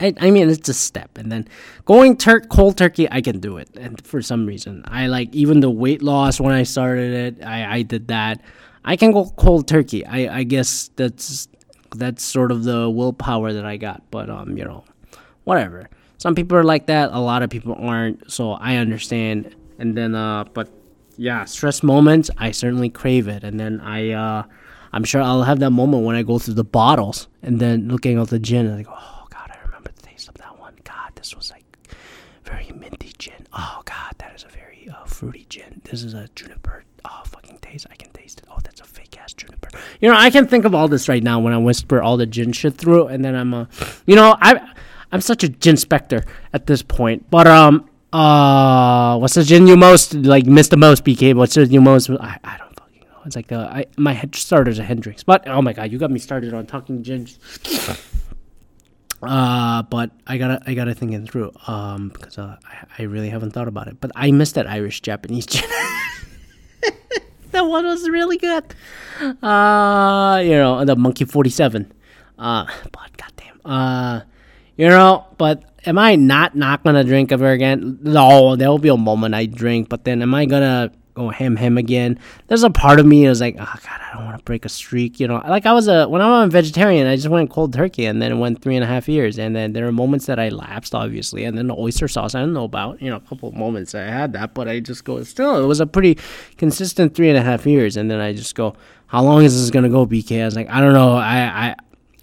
I, 0.00 0.14
I 0.18 0.30
mean, 0.30 0.48
it's 0.48 0.68
a 0.68 0.74
step, 0.74 1.16
and 1.16 1.30
then 1.30 1.46
going 1.84 2.16
tur- 2.16 2.40
cold 2.40 2.76
turkey, 2.76 3.08
I 3.10 3.20
can 3.20 3.38
do 3.38 3.56
it. 3.56 3.68
And 3.76 4.04
for 4.04 4.20
some 4.20 4.46
reason, 4.46 4.82
I 4.86 5.06
like 5.06 5.32
even 5.32 5.60
the 5.60 5.70
weight 5.70 6.02
loss 6.02 6.40
when 6.40 6.52
I 6.52 6.64
started 6.64 7.12
it. 7.12 7.44
I, 7.44 7.76
I 7.76 7.82
did 7.82 8.08
that. 8.08 8.40
I 8.84 8.96
can 8.96 9.12
go 9.12 9.26
cold 9.36 9.68
turkey. 9.68 10.04
I, 10.04 10.38
I 10.38 10.42
guess 10.42 10.90
that's 10.96 11.48
that's 11.94 12.24
sort 12.24 12.50
of 12.50 12.64
the 12.64 12.88
willpower 12.90 13.52
that 13.52 13.64
I 13.64 13.76
got. 13.76 14.02
But 14.10 14.30
um, 14.30 14.56
you 14.56 14.64
know, 14.64 14.84
whatever. 15.44 15.88
Some 16.18 16.34
people 16.34 16.56
are 16.56 16.64
like 16.64 16.86
that. 16.86 17.10
A 17.12 17.18
lot 17.18 17.42
of 17.42 17.50
people 17.50 17.74
aren't. 17.74 18.30
So 18.30 18.52
I 18.52 18.76
understand. 18.76 19.54
And 19.78 19.96
then 19.96 20.14
uh, 20.14 20.44
but 20.52 20.70
yeah, 21.16 21.44
stress 21.44 21.82
moments. 21.82 22.30
I 22.38 22.50
certainly 22.50 22.88
crave 22.88 23.28
it. 23.28 23.44
And 23.44 23.58
then 23.58 23.80
I 23.80 24.10
uh, 24.10 24.42
I'm 24.92 25.04
sure 25.04 25.22
I'll 25.22 25.42
have 25.44 25.60
that 25.60 25.70
moment 25.70 26.04
when 26.04 26.16
I 26.16 26.22
go 26.22 26.38
through 26.38 26.54
the 26.54 26.64
bottles 26.64 27.28
and 27.42 27.60
then 27.60 27.88
looking 27.88 28.18
at 28.20 28.28
the 28.28 28.38
gin 28.38 28.66
and 28.66 28.76
like, 28.76 28.88
oh 28.88 29.26
god, 29.30 29.50
I 29.50 29.64
remember 29.64 29.90
the 29.94 30.02
taste 30.02 30.28
of 30.28 30.34
that 30.36 30.58
one. 30.58 30.74
God, 30.84 31.12
this 31.14 31.34
was 31.34 31.50
like 31.50 31.64
very 32.44 32.70
minty 32.72 33.12
gin. 33.18 33.46
Oh 33.52 33.82
god, 33.84 34.14
that 34.18 34.34
is 34.34 34.44
a 34.44 34.48
very 34.48 34.88
uh, 34.92 35.04
fruity 35.04 35.46
gin. 35.48 35.80
This 35.84 36.02
is 36.02 36.14
a 36.14 36.28
juniper. 36.34 36.84
Oh 37.04 37.22
fucking 37.24 37.58
taste! 37.62 37.86
I 37.90 37.96
can 37.96 38.10
taste 38.10 38.40
it. 38.40 38.46
Oh, 38.50 38.58
ass 39.22 39.32
juniper. 39.32 39.68
You 40.00 40.08
know, 40.10 40.16
I 40.16 40.30
can 40.30 40.46
think 40.46 40.64
of 40.64 40.74
all 40.74 40.88
this 40.88 41.08
right 41.08 41.22
now 41.22 41.38
when 41.40 41.52
I 41.52 41.58
whisper 41.58 42.02
all 42.02 42.16
the 42.16 42.26
gin 42.26 42.52
shit 42.52 42.74
through, 42.74 43.06
and 43.06 43.24
then 43.24 43.34
I'm 43.34 43.54
uh, 43.54 43.66
you 44.06 44.16
know, 44.16 44.36
I 44.40 44.60
I'm 45.10 45.20
such 45.20 45.44
a 45.44 45.48
gin 45.48 45.76
specter 45.76 46.24
at 46.52 46.66
this 46.66 46.82
point. 46.82 47.30
But 47.30 47.46
um, 47.46 47.88
uh, 48.12 49.18
what's 49.18 49.34
the 49.34 49.44
gin 49.44 49.66
you 49.66 49.76
most 49.76 50.14
like 50.14 50.46
miss 50.46 50.68
the 50.68 50.76
most, 50.76 51.04
BK? 51.04 51.34
What's 51.34 51.54
the 51.54 51.66
you 51.66 51.80
most? 51.80 52.10
I, 52.10 52.38
I 52.42 52.56
don't 52.58 52.74
fucking 52.78 53.00
know. 53.00 53.20
It's 53.24 53.36
like 53.36 53.52
uh, 53.52 53.68
I 53.70 53.86
my 53.96 54.12
head 54.12 54.34
starters 54.34 54.78
a 54.78 54.82
Hendrick's, 54.82 55.22
but 55.22 55.46
oh 55.48 55.62
my 55.62 55.72
god, 55.72 55.92
you 55.92 55.98
got 55.98 56.10
me 56.10 56.18
started 56.18 56.52
on 56.54 56.66
talking 56.66 57.02
gin. 57.02 57.28
Uh, 59.22 59.82
but 59.84 60.10
I 60.26 60.36
gotta 60.36 60.60
I 60.66 60.74
gotta 60.74 60.94
think 60.94 61.12
it 61.12 61.30
through. 61.30 61.52
Um, 61.68 62.08
because 62.08 62.38
uh, 62.38 62.56
I, 62.64 62.86
I 62.98 63.02
really 63.04 63.28
haven't 63.28 63.52
thought 63.52 63.68
about 63.68 63.86
it. 63.86 64.00
But 64.00 64.10
I 64.16 64.32
miss 64.32 64.52
that 64.52 64.66
Irish 64.66 65.00
Japanese 65.00 65.46
gin. 65.46 65.70
that 67.52 67.62
one 67.62 67.84
was 67.84 68.08
really 68.08 68.38
good. 68.38 68.64
Uh, 69.42 70.40
you 70.42 70.56
know 70.56 70.84
the 70.84 70.96
Monkey 70.96 71.24
Forty 71.24 71.50
Seven. 71.50 71.92
Uh, 72.38 72.66
but 72.90 73.16
goddamn. 73.16 73.60
Uh, 73.64 74.20
you 74.76 74.88
know, 74.88 75.26
but 75.38 75.62
am 75.86 75.98
I 75.98 76.16
not 76.16 76.56
not 76.56 76.82
gonna 76.82 77.04
drink 77.04 77.30
ever 77.30 77.50
again? 77.50 77.98
No, 78.02 78.56
there 78.56 78.68
will 78.68 78.78
be 78.78 78.88
a 78.88 78.96
moment 78.96 79.34
I 79.34 79.46
drink, 79.46 79.88
but 79.88 80.04
then 80.04 80.22
am 80.22 80.34
I 80.34 80.46
gonna 80.46 80.90
go 81.14 81.28
ham 81.28 81.56
ham 81.56 81.78
again. 81.78 82.18
There's 82.48 82.62
a 82.62 82.70
part 82.70 82.98
of 82.98 83.06
me 83.06 83.22
that 83.24 83.28
was 83.28 83.40
like, 83.40 83.56
oh 83.58 83.64
god, 83.64 84.00
I 84.00 84.14
don't 84.14 84.24
want 84.24 84.38
to 84.38 84.44
break 84.44 84.64
a 84.64 84.68
streak. 84.68 85.20
You 85.20 85.28
know, 85.28 85.42
like 85.46 85.66
I 85.66 85.72
was 85.72 85.88
a 85.88 86.08
when 86.08 86.22
I 86.22 86.28
was 86.28 86.48
a 86.48 86.50
vegetarian, 86.50 87.06
I 87.06 87.16
just 87.16 87.28
went 87.28 87.50
cold 87.50 87.72
turkey, 87.72 88.06
and 88.06 88.20
then 88.20 88.32
it 88.32 88.36
went 88.36 88.62
three 88.62 88.76
and 88.76 88.84
a 88.84 88.86
half 88.86 89.08
years, 89.08 89.38
and 89.38 89.54
then 89.54 89.72
there 89.72 89.86
are 89.86 89.92
moments 89.92 90.26
that 90.26 90.38
I 90.38 90.48
lapsed, 90.48 90.94
obviously, 90.94 91.44
and 91.44 91.56
then 91.56 91.66
the 91.66 91.76
oyster 91.76 92.08
sauce 92.08 92.34
I 92.34 92.40
don't 92.40 92.52
know 92.52 92.64
about. 92.64 93.00
You 93.02 93.10
know, 93.10 93.16
a 93.16 93.20
couple 93.20 93.48
of 93.48 93.54
moments 93.54 93.94
I 93.94 94.02
had 94.02 94.32
that, 94.34 94.54
but 94.54 94.68
I 94.68 94.80
just 94.80 95.04
go 95.04 95.22
still. 95.24 95.62
It 95.62 95.66
was 95.66 95.80
a 95.80 95.86
pretty 95.86 96.18
consistent 96.56 97.14
three 97.14 97.28
and 97.28 97.38
a 97.38 97.42
half 97.42 97.66
years, 97.66 97.96
and 97.96 98.10
then 98.10 98.20
I 98.20 98.32
just 98.32 98.54
go, 98.54 98.74
how 99.06 99.22
long 99.22 99.44
is 99.44 99.60
this 99.60 99.70
gonna 99.70 99.88
go, 99.90 100.06
BK? 100.06 100.42
I 100.42 100.44
was 100.44 100.56
like, 100.56 100.70
I 100.70 100.80
don't 100.80 100.94
know. 100.94 101.14
I 101.14 101.68
I 101.68 101.76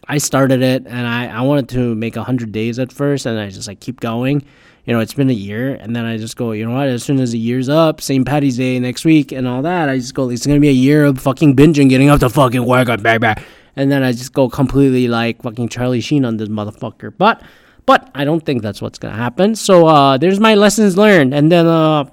I 0.08 0.18
started 0.18 0.64
it, 0.64 0.88
and 0.88 1.08
I 1.08 1.28
I 1.28 1.42
wanted 1.42 1.70
to 1.70 1.94
make 1.96 2.16
hundred 2.16 2.52
days 2.52 2.80
at 2.80 2.92
first, 2.92 3.26
and 3.26 3.40
I 3.40 3.50
just 3.50 3.68
like 3.68 3.80
keep 3.80 4.00
going 4.00 4.44
you 4.86 4.94
know, 4.94 5.00
it's 5.00 5.14
been 5.14 5.30
a 5.30 5.34
year, 5.34 5.76
and 5.76 5.96
then 5.96 6.06
I 6.06 6.18
just 6.18 6.36
go, 6.36 6.52
you 6.52 6.66
know 6.66 6.74
what? 6.74 6.88
As 6.88 7.04
soon 7.04 7.20
as 7.20 7.32
the 7.32 7.38
year's 7.38 7.70
up, 7.70 8.02
St. 8.02 8.26
Patty's 8.26 8.58
Day 8.58 8.80
next 8.80 9.06
week, 9.06 9.32
and 9.32 9.48
all 9.48 9.62
that, 9.62 9.90
I 9.90 9.98
just 9.98 10.14
go, 10.14 10.30
it's 10.30 10.46
gonna 10.46 10.60
be 10.60 10.70
a 10.70 10.72
year 10.72 11.06
of 11.06 11.20
fucking 11.20 11.56
binging, 11.56 11.90
getting 11.90 12.10
up 12.10 12.20
to 12.22 12.30
fucking 12.30 12.66
work, 12.66 12.88
back 13.02 13.22
back, 13.22 13.44
and 13.76 13.92
then 13.92 14.04
I 14.04 14.12
just 14.12 14.34
go 14.34 14.50
completely 14.50 15.08
like 15.08 15.42
fucking 15.44 15.70
Charlie 15.70 16.02
Sheen 16.02 16.26
on 16.26 16.38
this 16.38 16.50
motherfucker. 16.50 17.14
But, 17.18 17.42
but 17.86 18.10
I 18.16 18.26
don't 18.26 18.46
think 18.46 18.62
that's 18.62 18.82
what's 18.82 19.00
gonna 19.00 19.16
happen. 19.16 19.56
So 19.56 19.88
uh, 19.88 20.18
there's 20.18 20.40
my 20.40 20.56
lessons 20.56 20.98
learned, 20.98 21.34
and 21.34 21.52
then 21.52 21.68
uh, 21.68 22.06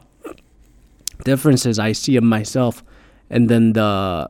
differences 1.25 1.79
I 1.79 1.93
see 1.93 2.17
of 2.17 2.25
myself, 2.25 2.83
and 3.31 3.49
then 3.49 3.73
the 3.73 4.29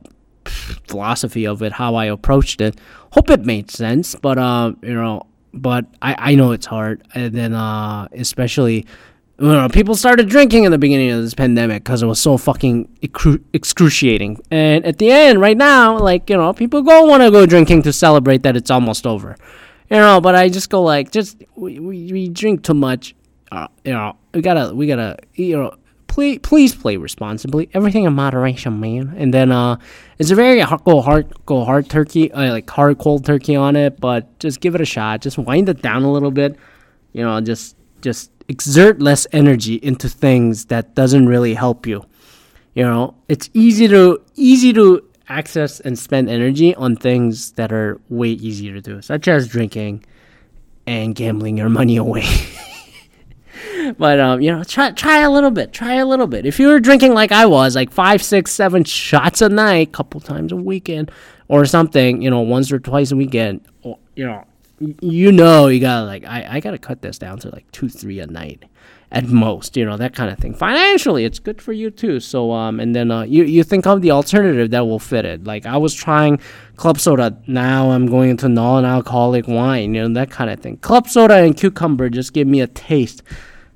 philosophy 0.87 1.45
of 1.45 1.61
it, 1.61 1.73
how 1.73 1.95
I 1.95 2.05
approached 2.05 2.61
it. 2.61 2.79
Hope 3.11 3.29
it 3.29 3.45
made 3.45 3.71
sense, 3.71 4.15
but 4.15 4.37
uh, 4.37 4.73
you 4.81 4.93
know, 4.93 5.23
but 5.61 5.85
I, 6.01 6.31
I 6.31 6.35
know 6.35 6.51
it's 6.51 6.65
hard. 6.65 7.07
And 7.13 7.33
then, 7.33 7.53
uh, 7.53 8.07
especially, 8.11 8.85
you 9.39 9.47
know, 9.47 9.69
people 9.69 9.95
started 9.95 10.29
drinking 10.29 10.63
in 10.63 10.71
the 10.71 10.77
beginning 10.77 11.11
of 11.11 11.21
this 11.21 11.33
pandemic 11.33 11.83
because 11.83 12.01
it 12.01 12.07
was 12.07 12.19
so 12.19 12.37
fucking 12.37 12.87
excru- 13.01 13.43
excruciating. 13.53 14.39
And 14.49 14.85
at 14.85 14.97
the 14.97 15.11
end, 15.11 15.41
right 15.41 15.57
now, 15.57 15.99
like, 15.99 16.29
you 16.29 16.37
know, 16.37 16.53
people 16.53 16.81
go 16.81 17.05
want 17.05 17.23
to 17.23 17.31
go 17.31 17.45
drinking 17.45 17.83
to 17.83 17.93
celebrate 17.93 18.43
that 18.43 18.55
it's 18.55 18.71
almost 18.71 19.05
over. 19.05 19.35
You 19.89 19.97
know, 19.97 20.19
but 20.19 20.35
I 20.35 20.49
just 20.49 20.69
go 20.69 20.81
like, 20.81 21.11
just, 21.11 21.43
we, 21.55 21.79
we, 21.79 22.11
we 22.11 22.29
drink 22.29 22.63
too 22.63 22.73
much. 22.73 23.15
Uh, 23.51 23.67
you 23.85 23.93
know, 23.93 24.17
we 24.33 24.41
gotta, 24.41 24.75
we 24.75 24.87
gotta, 24.87 25.17
you 25.35 25.55
know, 25.55 25.73
please 26.17 26.39
please 26.39 26.73
play 26.73 26.97
responsibly. 26.97 27.69
Everything 27.75 28.05
in 28.05 28.13
moderation, 28.13 28.79
man. 28.79 29.13
And 29.17 29.31
then 29.31 29.51
uh, 29.51 29.77
it's 30.17 30.31
a 30.31 30.35
very 30.35 30.59
hard, 30.61 30.83
go 30.83 30.99
hard 30.99 31.31
go 31.45 31.63
hard 31.63 31.91
turkey, 31.91 32.31
uh, 32.31 32.51
like 32.51 32.67
hard 32.67 32.97
cold 32.97 33.23
turkey 33.23 33.55
on 33.55 33.75
it. 33.75 33.99
But 33.99 34.39
just 34.39 34.59
give 34.59 34.73
it 34.73 34.81
a 34.81 34.85
shot. 34.85 35.21
Just 35.21 35.37
wind 35.37 35.69
it 35.69 35.83
down 35.83 36.01
a 36.01 36.11
little 36.11 36.31
bit. 36.31 36.57
You 37.13 37.21
know, 37.21 37.39
just 37.39 37.75
just 38.01 38.31
exert 38.47 38.99
less 38.99 39.27
energy 39.31 39.75
into 39.75 40.09
things 40.09 40.65
that 40.65 40.95
doesn't 40.95 41.27
really 41.27 41.53
help 41.53 41.85
you. 41.85 42.03
You 42.73 42.83
know, 42.83 43.13
it's 43.27 43.51
easy 43.53 43.87
to 43.87 44.19
easy 44.33 44.73
to 44.73 45.07
access 45.29 45.79
and 45.81 45.99
spend 45.99 46.31
energy 46.31 46.73
on 46.73 46.95
things 46.95 47.51
that 47.51 47.71
are 47.71 48.01
way 48.09 48.29
easier 48.29 48.73
to 48.73 48.81
do, 48.81 49.03
such 49.03 49.27
as 49.27 49.47
drinking 49.47 50.03
and 50.87 51.13
gambling 51.13 51.57
your 51.57 51.69
money 51.69 51.97
away. 51.97 52.25
but 53.93 54.19
um, 54.19 54.41
you 54.41 54.51
know, 54.51 54.63
try 54.63 54.91
try 54.91 55.19
a 55.19 55.29
little 55.29 55.51
bit. 55.51 55.73
Try 55.73 55.95
a 55.95 56.05
little 56.05 56.27
bit. 56.27 56.45
If 56.45 56.59
you 56.59 56.67
were 56.67 56.79
drinking 56.79 57.13
like 57.13 57.31
I 57.31 57.45
was, 57.45 57.75
like 57.75 57.91
five, 57.91 58.23
six, 58.23 58.51
seven 58.51 58.83
shots 58.83 59.41
a 59.41 59.49
night, 59.49 59.91
couple 59.91 60.19
times 60.19 60.51
a 60.51 60.55
weekend, 60.55 61.11
or 61.47 61.65
something, 61.65 62.21
you 62.21 62.29
know, 62.29 62.41
once 62.41 62.71
or 62.71 62.79
twice 62.79 63.11
a 63.11 63.15
weekend, 63.15 63.61
or, 63.83 63.97
you 64.15 64.25
know, 64.25 64.45
you 64.79 65.31
know, 65.31 65.67
you 65.67 65.79
gotta 65.79 66.05
like, 66.05 66.25
I 66.25 66.47
I 66.49 66.59
gotta 66.59 66.77
cut 66.77 67.01
this 67.01 67.17
down 67.17 67.39
to 67.39 67.49
like 67.49 67.69
two, 67.71 67.89
three 67.89 68.19
a 68.19 68.27
night 68.27 68.65
at 69.11 69.25
most, 69.25 69.77
you 69.77 69.85
know, 69.85 69.95
that 69.95 70.13
kind 70.13 70.29
of 70.29 70.37
thing. 70.37 70.53
Financially, 70.53 71.23
it's 71.23 71.39
good 71.39 71.61
for 71.61 71.71
you 71.71 71.89
too. 71.89 72.19
So, 72.19 72.51
um, 72.51 72.79
and 72.79 72.93
then 72.95 73.09
uh, 73.09 73.21
you 73.21 73.43
you 73.43 73.63
think 73.63 73.87
of 73.87 74.01
the 74.01 74.11
alternative 74.11 74.71
that 74.71 74.85
will 74.85 74.99
fit 74.99 75.25
it. 75.25 75.45
Like 75.45 75.65
I 75.65 75.77
was 75.77 75.93
trying 75.93 76.39
club 76.75 76.99
soda, 76.99 77.37
now 77.47 77.91
I'm 77.91 78.07
going 78.07 78.31
into 78.31 78.49
non-alcoholic 78.49 79.47
wine, 79.47 79.93
you 79.93 80.07
know, 80.07 80.13
that 80.13 80.29
kind 80.29 80.49
of 80.49 80.59
thing. 80.59 80.77
Club 80.77 81.07
soda 81.07 81.35
and 81.35 81.55
cucumber 81.55 82.09
just 82.09 82.33
give 82.33 82.47
me 82.47 82.59
a 82.61 82.67
taste 82.67 83.23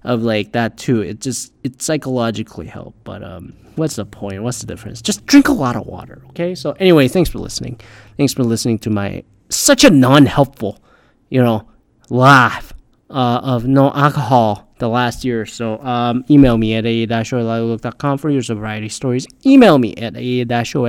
of 0.03 0.23
like 0.23 0.53
that 0.53 0.77
too. 0.77 1.01
It 1.01 1.21
just 1.21 1.53
it 1.63 1.81
psychologically 1.81 2.67
help. 2.67 2.95
But 3.03 3.23
um, 3.23 3.53
what's 3.75 3.95
the 3.95 4.05
point? 4.05 4.43
What's 4.43 4.59
the 4.59 4.67
difference? 4.67 5.01
Just 5.01 5.25
drink 5.25 5.47
a 5.47 5.53
lot 5.53 5.75
of 5.75 5.85
water, 5.85 6.23
okay? 6.29 6.55
So 6.55 6.71
anyway, 6.73 7.07
thanks 7.07 7.29
for 7.29 7.39
listening. 7.39 7.79
Thanks 8.17 8.33
for 8.33 8.43
listening 8.43 8.79
to 8.79 8.89
my 8.89 9.23
such 9.49 9.83
a 9.83 9.89
non-helpful, 9.89 10.79
you 11.29 11.43
know, 11.43 11.67
laugh 12.09 12.73
uh, 13.09 13.41
of 13.43 13.65
no 13.65 13.91
alcohol 13.93 14.70
the 14.81 14.89
last 14.89 15.23
year 15.23 15.45
so. 15.45 15.79
Um, 15.81 16.25
email 16.29 16.57
me 16.57 16.75
at 16.75 16.85
a-show 16.85 17.39
for 18.19 18.29
your 18.29 18.41
variety 18.41 18.89
stories. 18.89 19.25
Email 19.45 19.77
me 19.77 19.95
at 19.95 20.17
a-show 20.17 20.85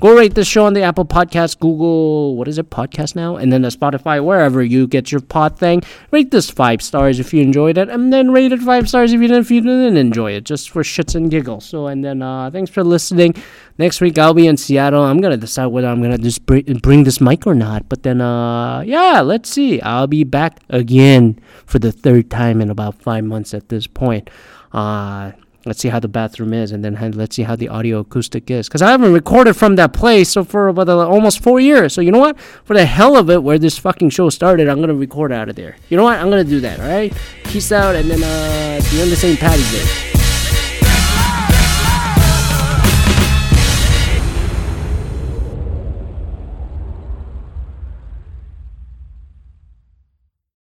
Go 0.00 0.16
rate 0.16 0.34
the 0.34 0.44
show 0.44 0.66
on 0.66 0.74
the 0.74 0.82
Apple 0.82 1.04
Podcast, 1.04 1.58
Google, 1.58 2.36
what 2.36 2.46
is 2.46 2.58
it, 2.58 2.70
podcast 2.70 3.16
now? 3.16 3.36
And 3.36 3.52
then 3.52 3.62
the 3.62 3.70
Spotify, 3.70 4.24
wherever 4.24 4.62
you 4.62 4.86
get 4.86 5.10
your 5.10 5.20
pod 5.20 5.58
thing. 5.58 5.82
Rate 6.12 6.30
this 6.30 6.48
five 6.50 6.80
stars 6.80 7.18
if 7.18 7.34
you 7.34 7.42
enjoyed 7.42 7.76
it, 7.78 7.88
and 7.88 8.12
then 8.12 8.30
rate 8.30 8.52
it 8.52 8.60
five 8.60 8.88
stars 8.88 9.12
if 9.12 9.20
you 9.20 9.26
didn't, 9.26 9.42
if 9.42 9.50
you 9.50 9.60
didn't 9.60 9.96
enjoy 9.96 10.32
it, 10.32 10.44
just 10.44 10.70
for 10.70 10.82
shits 10.82 11.14
and 11.14 11.30
giggles. 11.30 11.64
So, 11.64 11.88
and 11.88 12.04
then 12.04 12.22
uh, 12.22 12.50
thanks 12.50 12.70
for 12.70 12.84
listening. 12.84 13.34
Next 13.76 14.00
week 14.00 14.18
I'll 14.18 14.34
be 14.34 14.46
in 14.46 14.56
Seattle. 14.56 15.02
I'm 15.02 15.20
gonna 15.20 15.36
decide 15.36 15.66
whether 15.66 15.88
I'm 15.88 16.00
gonna 16.00 16.18
just 16.18 16.46
bring, 16.46 16.62
bring 16.82 17.04
this 17.04 17.20
mic 17.20 17.46
or 17.46 17.54
not. 17.54 17.88
But 17.88 18.04
then, 18.04 18.20
uh, 18.20 18.80
yeah, 18.80 19.20
let's 19.20 19.50
see. 19.50 19.80
I'll 19.80 20.06
be 20.06 20.22
back 20.22 20.60
again 20.70 21.40
for 21.66 21.80
the 21.80 21.90
third 21.90 22.30
time 22.30 22.60
in 22.60 22.70
about 22.70 23.02
five 23.02 23.24
months 23.24 23.52
at 23.52 23.68
this 23.70 23.88
point. 23.88 24.30
Uh, 24.72 25.32
let's 25.66 25.80
see 25.80 25.88
how 25.88 25.98
the 25.98 26.08
bathroom 26.08 26.52
is, 26.52 26.70
and 26.70 26.84
then 26.84 26.94
let's 27.14 27.34
see 27.34 27.42
how 27.42 27.56
the 27.56 27.68
audio 27.68 28.00
acoustic 28.00 28.48
is. 28.48 28.68
Because 28.68 28.82
I 28.82 28.90
haven't 28.90 29.12
recorded 29.12 29.54
from 29.54 29.74
that 29.76 29.92
place 29.92 30.30
so 30.30 30.44
for 30.44 30.68
about 30.68 30.88
almost 30.88 31.42
four 31.42 31.58
years. 31.58 31.92
So 31.92 32.00
you 32.00 32.12
know 32.12 32.20
what? 32.20 32.38
For 32.38 32.74
the 32.74 32.86
hell 32.86 33.16
of 33.16 33.28
it, 33.28 33.42
where 33.42 33.58
this 33.58 33.76
fucking 33.76 34.10
show 34.10 34.30
started, 34.30 34.68
I'm 34.68 34.80
gonna 34.80 34.94
record 34.94 35.32
out 35.32 35.48
of 35.48 35.56
there. 35.56 35.76
You 35.88 35.96
know 35.96 36.04
what? 36.04 36.18
I'm 36.18 36.30
gonna 36.30 36.44
do 36.44 36.60
that. 36.60 36.78
All 36.78 36.86
right. 36.86 37.12
Peace 37.42 37.72
out, 37.72 37.96
and 37.96 38.08
then 38.08 38.22
uh, 38.22 38.80
the 38.92 39.00
end 39.02 39.12
of 39.12 39.18
St. 39.18 39.40
Patty's 39.40 39.72
Day. 39.72 40.13